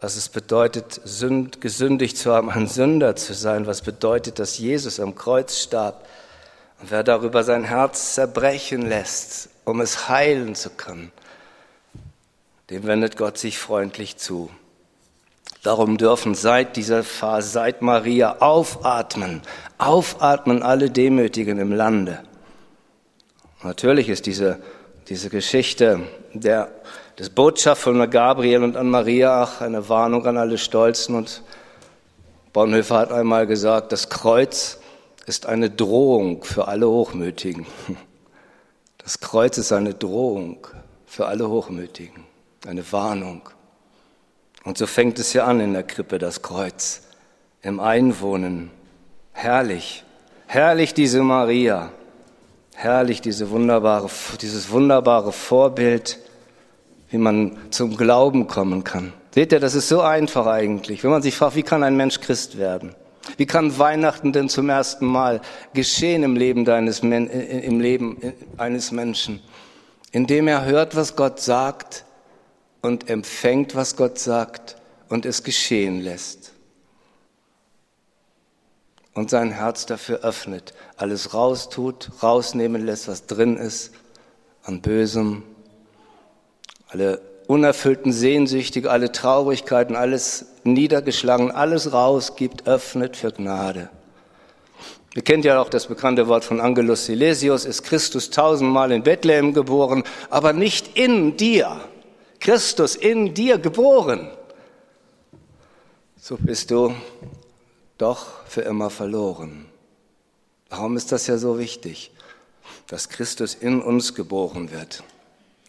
was 0.00 0.16
es 0.16 0.28
bedeutet, 0.28 1.00
sünd, 1.04 1.60
gesündigt 1.60 2.16
zu 2.16 2.32
haben, 2.32 2.50
ein 2.50 2.66
Sünder 2.66 3.16
zu 3.16 3.34
sein, 3.34 3.66
was 3.66 3.82
bedeutet, 3.82 4.38
dass 4.38 4.58
Jesus 4.58 5.00
am 5.00 5.14
Kreuz 5.14 5.58
starb. 5.58 6.06
Und 6.80 6.90
wer 6.90 7.02
darüber 7.02 7.44
sein 7.44 7.64
Herz 7.64 8.14
zerbrechen 8.14 8.86
lässt, 8.86 9.50
um 9.64 9.80
es 9.80 10.08
heilen 10.08 10.54
zu 10.54 10.70
können, 10.70 11.12
dem 12.70 12.86
wendet 12.86 13.16
Gott 13.16 13.36
sich 13.36 13.58
freundlich 13.58 14.16
zu. 14.16 14.50
Darum 15.62 15.98
dürfen 15.98 16.34
seit 16.34 16.76
dieser 16.76 17.04
Phase, 17.04 17.50
seit 17.50 17.82
Maria 17.82 18.38
aufatmen, 18.40 19.42
aufatmen 19.76 20.62
alle 20.62 20.90
Demütigen 20.90 21.58
im 21.58 21.72
Lande. 21.72 22.22
Natürlich 23.62 24.08
ist 24.08 24.26
diese, 24.26 24.58
diese 25.08 25.30
Geschichte 25.30 26.00
der, 26.32 26.70
des 27.18 27.30
Botschaft 27.30 27.82
von 27.82 28.10
Gabriel 28.10 28.62
und 28.62 28.76
an 28.76 28.88
Maria 28.88 29.44
auch 29.44 29.60
eine 29.60 29.88
Warnung 29.88 30.26
an 30.26 30.36
alle 30.36 30.58
Stolzen 30.58 31.14
und 31.14 31.42
Bonhoeffer 32.52 32.98
hat 32.98 33.12
einmal 33.12 33.46
gesagt, 33.46 33.92
das 33.92 34.08
Kreuz 34.08 34.80
ist 35.26 35.46
eine 35.46 35.70
Drohung 35.70 36.42
für 36.42 36.66
alle 36.68 36.88
Hochmütigen. 36.88 37.66
Das 38.98 39.18
Kreuz 39.18 39.56
ist 39.56 39.72
eine 39.72 39.94
Drohung 39.94 40.66
für 41.06 41.26
alle 41.26 41.48
Hochmütigen 41.48 42.26
eine 42.66 42.90
Warnung. 42.92 43.48
Und 44.64 44.78
so 44.78 44.86
fängt 44.86 45.18
es 45.18 45.32
ja 45.32 45.46
an 45.46 45.60
in 45.60 45.72
der 45.72 45.82
Krippe, 45.82 46.18
das 46.18 46.42
Kreuz, 46.42 47.02
im 47.62 47.80
Einwohnen. 47.80 48.70
Herrlich, 49.32 50.04
herrlich 50.46 50.92
diese 50.92 51.22
Maria. 51.22 51.90
Herrlich, 52.82 53.20
diese 53.20 53.50
wunderbare, 53.50 54.08
dieses 54.40 54.70
wunderbare 54.70 55.32
Vorbild, 55.32 56.18
wie 57.10 57.18
man 57.18 57.58
zum 57.68 57.94
Glauben 57.94 58.46
kommen 58.46 58.84
kann. 58.84 59.12
Seht 59.34 59.52
ihr, 59.52 59.60
das 59.60 59.74
ist 59.74 59.90
so 59.90 60.00
einfach 60.00 60.46
eigentlich. 60.46 61.04
Wenn 61.04 61.10
man 61.10 61.20
sich 61.20 61.36
fragt, 61.36 61.56
wie 61.56 61.62
kann 61.62 61.82
ein 61.82 61.98
Mensch 61.98 62.20
Christ 62.20 62.56
werden? 62.56 62.94
Wie 63.36 63.44
kann 63.44 63.78
Weihnachten 63.78 64.32
denn 64.32 64.48
zum 64.48 64.70
ersten 64.70 65.04
Mal 65.04 65.42
geschehen 65.74 66.22
im 66.22 66.36
Leben 66.36 66.64
deines, 66.64 67.00
im 67.00 67.80
Leben 67.80 68.16
eines 68.56 68.92
Menschen? 68.92 69.40
Indem 70.10 70.48
er 70.48 70.64
hört, 70.64 70.96
was 70.96 71.16
Gott 71.16 71.38
sagt 71.38 72.06
und 72.80 73.10
empfängt, 73.10 73.74
was 73.74 73.94
Gott 73.94 74.18
sagt 74.18 74.76
und 75.10 75.26
es 75.26 75.42
geschehen 75.42 76.00
lässt. 76.00 76.54
Und 79.14 79.30
sein 79.30 79.50
Herz 79.50 79.86
dafür 79.86 80.20
öffnet, 80.20 80.72
alles 80.96 81.34
raustut, 81.34 82.10
rausnehmen 82.22 82.86
lässt, 82.86 83.08
was 83.08 83.26
drin 83.26 83.56
ist, 83.56 83.92
an 84.62 84.82
Bösem, 84.82 85.42
alle 86.88 87.20
unerfüllten 87.48 88.12
Sehnsüchtige, 88.12 88.90
alle 88.90 89.10
Traurigkeiten, 89.10 89.96
alles 89.96 90.46
niedergeschlagen, 90.62 91.50
alles 91.50 91.92
rausgibt, 91.92 92.68
öffnet 92.68 93.16
für 93.16 93.32
Gnade. 93.32 93.90
Ihr 95.16 95.22
kennt 95.22 95.44
ja 95.44 95.60
auch 95.60 95.68
das 95.68 95.88
bekannte 95.88 96.28
Wort 96.28 96.44
von 96.44 96.60
Angelus 96.60 97.06
Silesius, 97.06 97.64
ist 97.64 97.82
Christus 97.82 98.30
tausendmal 98.30 98.92
in 98.92 99.02
Bethlehem 99.02 99.52
geboren, 99.52 100.04
aber 100.30 100.52
nicht 100.52 100.96
in 100.96 101.36
dir. 101.36 101.80
Christus 102.38 102.94
in 102.94 103.34
dir 103.34 103.58
geboren. 103.58 104.30
So 106.16 106.36
bist 106.36 106.70
du 106.70 106.94
doch 108.00 108.44
für 108.46 108.62
immer 108.62 108.90
verloren. 108.90 109.66
Warum 110.68 110.96
ist 110.96 111.12
das 111.12 111.26
ja 111.26 111.36
so 111.36 111.58
wichtig, 111.58 112.12
dass 112.86 113.08
Christus 113.08 113.54
in 113.54 113.82
uns 113.82 114.14
geboren 114.14 114.70
wird? 114.70 115.02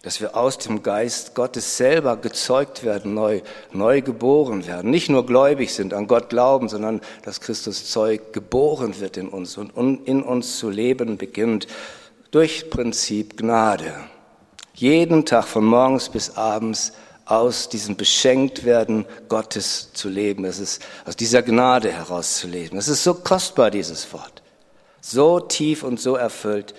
dass 0.02 0.20
wir 0.20 0.36
aus 0.36 0.58
dem 0.58 0.82
Geist 0.82 1.34
Gottes 1.34 1.76
selber 1.76 2.16
gezeugt 2.16 2.82
werden, 2.82 3.14
neu, 3.14 3.40
neu 3.72 4.02
geboren 4.02 4.66
werden. 4.66 4.90
Nicht 4.90 5.08
nur 5.08 5.24
gläubig 5.24 5.72
sind, 5.72 5.94
an 5.94 6.08
Gott 6.08 6.28
glauben, 6.28 6.68
sondern 6.68 7.00
dass 7.22 7.40
Christus 7.40 7.88
Zeug 7.88 8.32
geboren 8.32 8.98
wird 9.00 9.16
in 9.16 9.28
uns 9.28 9.56
und 9.56 10.06
in 10.08 10.22
uns 10.22 10.58
zu 10.58 10.70
leben 10.70 11.18
beginnt 11.18 11.68
durch 12.32 12.68
Prinzip 12.68 13.36
Gnade. 13.36 13.94
Jeden 14.74 15.24
Tag 15.24 15.44
von 15.44 15.64
morgens 15.64 16.08
bis 16.08 16.36
abends 16.36 16.92
aus 17.32 17.70
diesem 17.70 17.96
Beschenktwerden 17.96 19.06
Gottes 19.30 19.94
zu 19.94 20.10
leben. 20.10 20.44
Es 20.44 20.58
ist 20.58 20.82
aus 21.06 21.16
dieser 21.16 21.40
Gnade 21.40 21.90
herauszuleben. 21.90 22.78
Es 22.78 22.88
ist 22.88 23.02
so 23.02 23.14
kostbar, 23.14 23.70
dieses 23.70 24.12
Wort. 24.12 24.42
So 25.00 25.40
tief 25.40 25.82
und 25.82 25.98
so 25.98 26.16
erfüllt. 26.16 26.74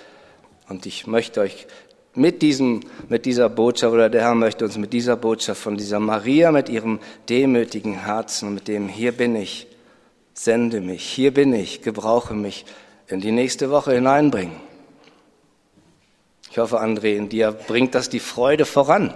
Und 0.69 0.85
ich 0.85 1.07
möchte 1.07 1.41
euch 1.41 1.65
mit, 2.13 2.43
diesem, 2.43 2.81
mit 3.09 3.25
dieser 3.25 3.49
Botschaft, 3.49 3.93
oder 3.93 4.11
der 4.11 4.21
Herr 4.21 4.35
möchte 4.35 4.63
uns 4.63 4.77
mit 4.77 4.93
dieser 4.93 5.15
Botschaft 5.15 5.59
von 5.59 5.75
dieser 5.75 5.99
Maria, 5.99 6.51
mit 6.51 6.69
ihrem 6.69 6.99
demütigen 7.29 8.05
Herzen, 8.05 8.53
mit 8.53 8.67
dem 8.67 8.87
Hier 8.87 9.11
bin 9.11 9.35
ich, 9.35 9.65
sende 10.35 10.81
mich, 10.81 11.03
hier 11.03 11.33
bin 11.33 11.51
ich, 11.51 11.81
gebrauche 11.81 12.35
mich, 12.35 12.65
in 13.07 13.21
die 13.21 13.31
nächste 13.31 13.71
Woche 13.71 13.93
hineinbringen. 13.93 14.55
Ich 16.51 16.59
hoffe, 16.59 16.79
André, 16.79 17.15
in 17.15 17.29
dir 17.29 17.51
bringt 17.51 17.95
das 17.95 18.09
die 18.09 18.19
Freude 18.19 18.65
voran, 18.65 19.15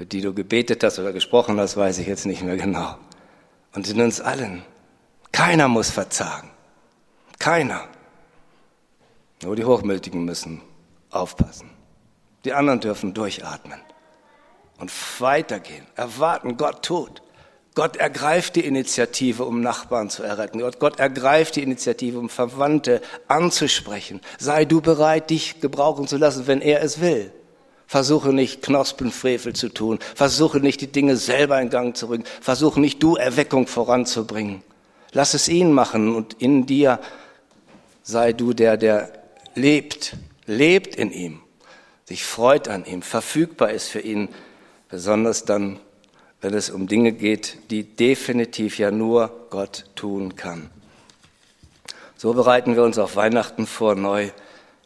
für 0.00 0.06
die 0.06 0.22
du 0.22 0.32
gebetet 0.32 0.82
hast 0.82 0.98
oder 0.98 1.12
gesprochen 1.12 1.60
hast, 1.60 1.76
weiß 1.76 1.98
ich 1.98 2.06
jetzt 2.06 2.24
nicht 2.24 2.40
mehr 2.40 2.56
genau. 2.56 2.96
Und 3.74 3.86
in 3.86 4.00
uns 4.00 4.18
allen. 4.18 4.62
Keiner 5.30 5.68
muss 5.68 5.90
verzagen. 5.90 6.48
Keiner. 7.38 7.86
Nur 9.42 9.56
die 9.56 9.64
Hochmütigen 9.66 10.24
müssen 10.24 10.62
aufpassen. 11.10 11.68
Die 12.46 12.54
anderen 12.54 12.80
dürfen 12.80 13.12
durchatmen 13.12 13.78
und 14.78 14.90
weitergehen, 15.20 15.86
erwarten, 15.96 16.56
Gott 16.56 16.82
tut. 16.82 17.20
Gott 17.74 17.96
ergreift 17.96 18.56
die 18.56 18.64
Initiative, 18.64 19.44
um 19.44 19.60
Nachbarn 19.60 20.08
zu 20.08 20.22
erretten. 20.22 20.62
Gott 20.78 20.98
ergreift 20.98 21.56
die 21.56 21.62
Initiative, 21.62 22.18
um 22.18 22.30
Verwandte 22.30 23.02
anzusprechen. 23.28 24.22
Sei 24.38 24.64
du 24.64 24.80
bereit, 24.80 25.28
dich 25.28 25.60
gebrauchen 25.60 26.06
zu 26.06 26.16
lassen, 26.16 26.46
wenn 26.46 26.62
er 26.62 26.82
es 26.82 27.02
will. 27.02 27.34
Versuche 27.90 28.32
nicht 28.32 28.62
Knospenfrevel 28.62 29.52
zu 29.52 29.68
tun. 29.68 29.98
Versuche 30.14 30.60
nicht 30.60 30.80
die 30.80 30.92
Dinge 30.92 31.16
selber 31.16 31.60
in 31.60 31.70
Gang 31.70 31.96
zu 31.96 32.06
bringen. 32.06 32.22
Versuche 32.40 32.78
nicht 32.78 33.02
du 33.02 33.16
Erweckung 33.16 33.66
voranzubringen. 33.66 34.62
Lass 35.10 35.34
es 35.34 35.48
ihn 35.48 35.72
machen 35.72 36.14
und 36.14 36.34
in 36.34 36.66
dir 36.66 37.00
sei 38.04 38.32
du 38.32 38.52
der, 38.52 38.76
der 38.76 39.10
lebt 39.56 40.14
lebt 40.46 40.94
in 40.94 41.10
ihm, 41.10 41.40
sich 42.04 42.24
freut 42.24 42.68
an 42.68 42.84
ihm, 42.84 43.02
verfügbar 43.02 43.70
ist 43.72 43.88
für 43.88 43.98
ihn, 43.98 44.28
besonders 44.88 45.44
dann, 45.44 45.80
wenn 46.40 46.54
es 46.54 46.70
um 46.70 46.86
Dinge 46.86 47.10
geht, 47.10 47.58
die 47.72 47.82
definitiv 47.82 48.78
ja 48.78 48.92
nur 48.92 49.48
Gott 49.50 49.86
tun 49.96 50.36
kann. 50.36 50.70
So 52.16 52.34
bereiten 52.34 52.76
wir 52.76 52.84
uns 52.84 52.98
auf 52.98 53.16
Weihnachten 53.16 53.66
vor 53.66 53.96
neu, 53.96 54.30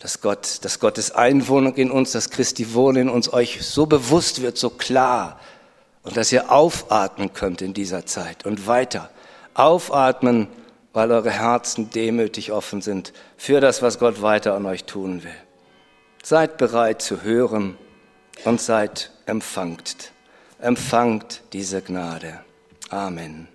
dass 0.04 0.20
Gott, 0.20 0.58
dass 0.66 0.80
Gottes 0.80 1.12
Einwohnung 1.12 1.76
in 1.76 1.90
uns, 1.90 2.12
dass 2.12 2.28
Christi 2.28 2.74
Wohnen 2.74 3.04
in 3.04 3.08
uns 3.08 3.32
euch 3.32 3.66
so 3.66 3.86
bewusst 3.86 4.42
wird, 4.42 4.58
so 4.58 4.68
klar 4.68 5.40
und 6.02 6.14
dass 6.18 6.30
ihr 6.30 6.52
aufatmen 6.52 7.32
könnt 7.32 7.62
in 7.62 7.72
dieser 7.72 8.04
Zeit 8.04 8.44
und 8.44 8.66
weiter. 8.66 9.08
Aufatmen, 9.54 10.48
weil 10.92 11.10
eure 11.10 11.30
Herzen 11.30 11.88
demütig 11.88 12.52
offen 12.52 12.82
sind 12.82 13.14
für 13.38 13.62
das, 13.62 13.80
was 13.80 13.98
Gott 13.98 14.20
weiter 14.20 14.52
an 14.52 14.66
euch 14.66 14.84
tun 14.84 15.24
will. 15.24 15.30
Seid 16.22 16.58
bereit 16.58 17.00
zu 17.00 17.22
hören 17.22 17.78
und 18.44 18.60
seid 18.60 19.10
empfangt. 19.24 20.12
Empfangt 20.58 21.40
diese 21.54 21.80
Gnade. 21.80 22.40
Amen. 22.90 23.48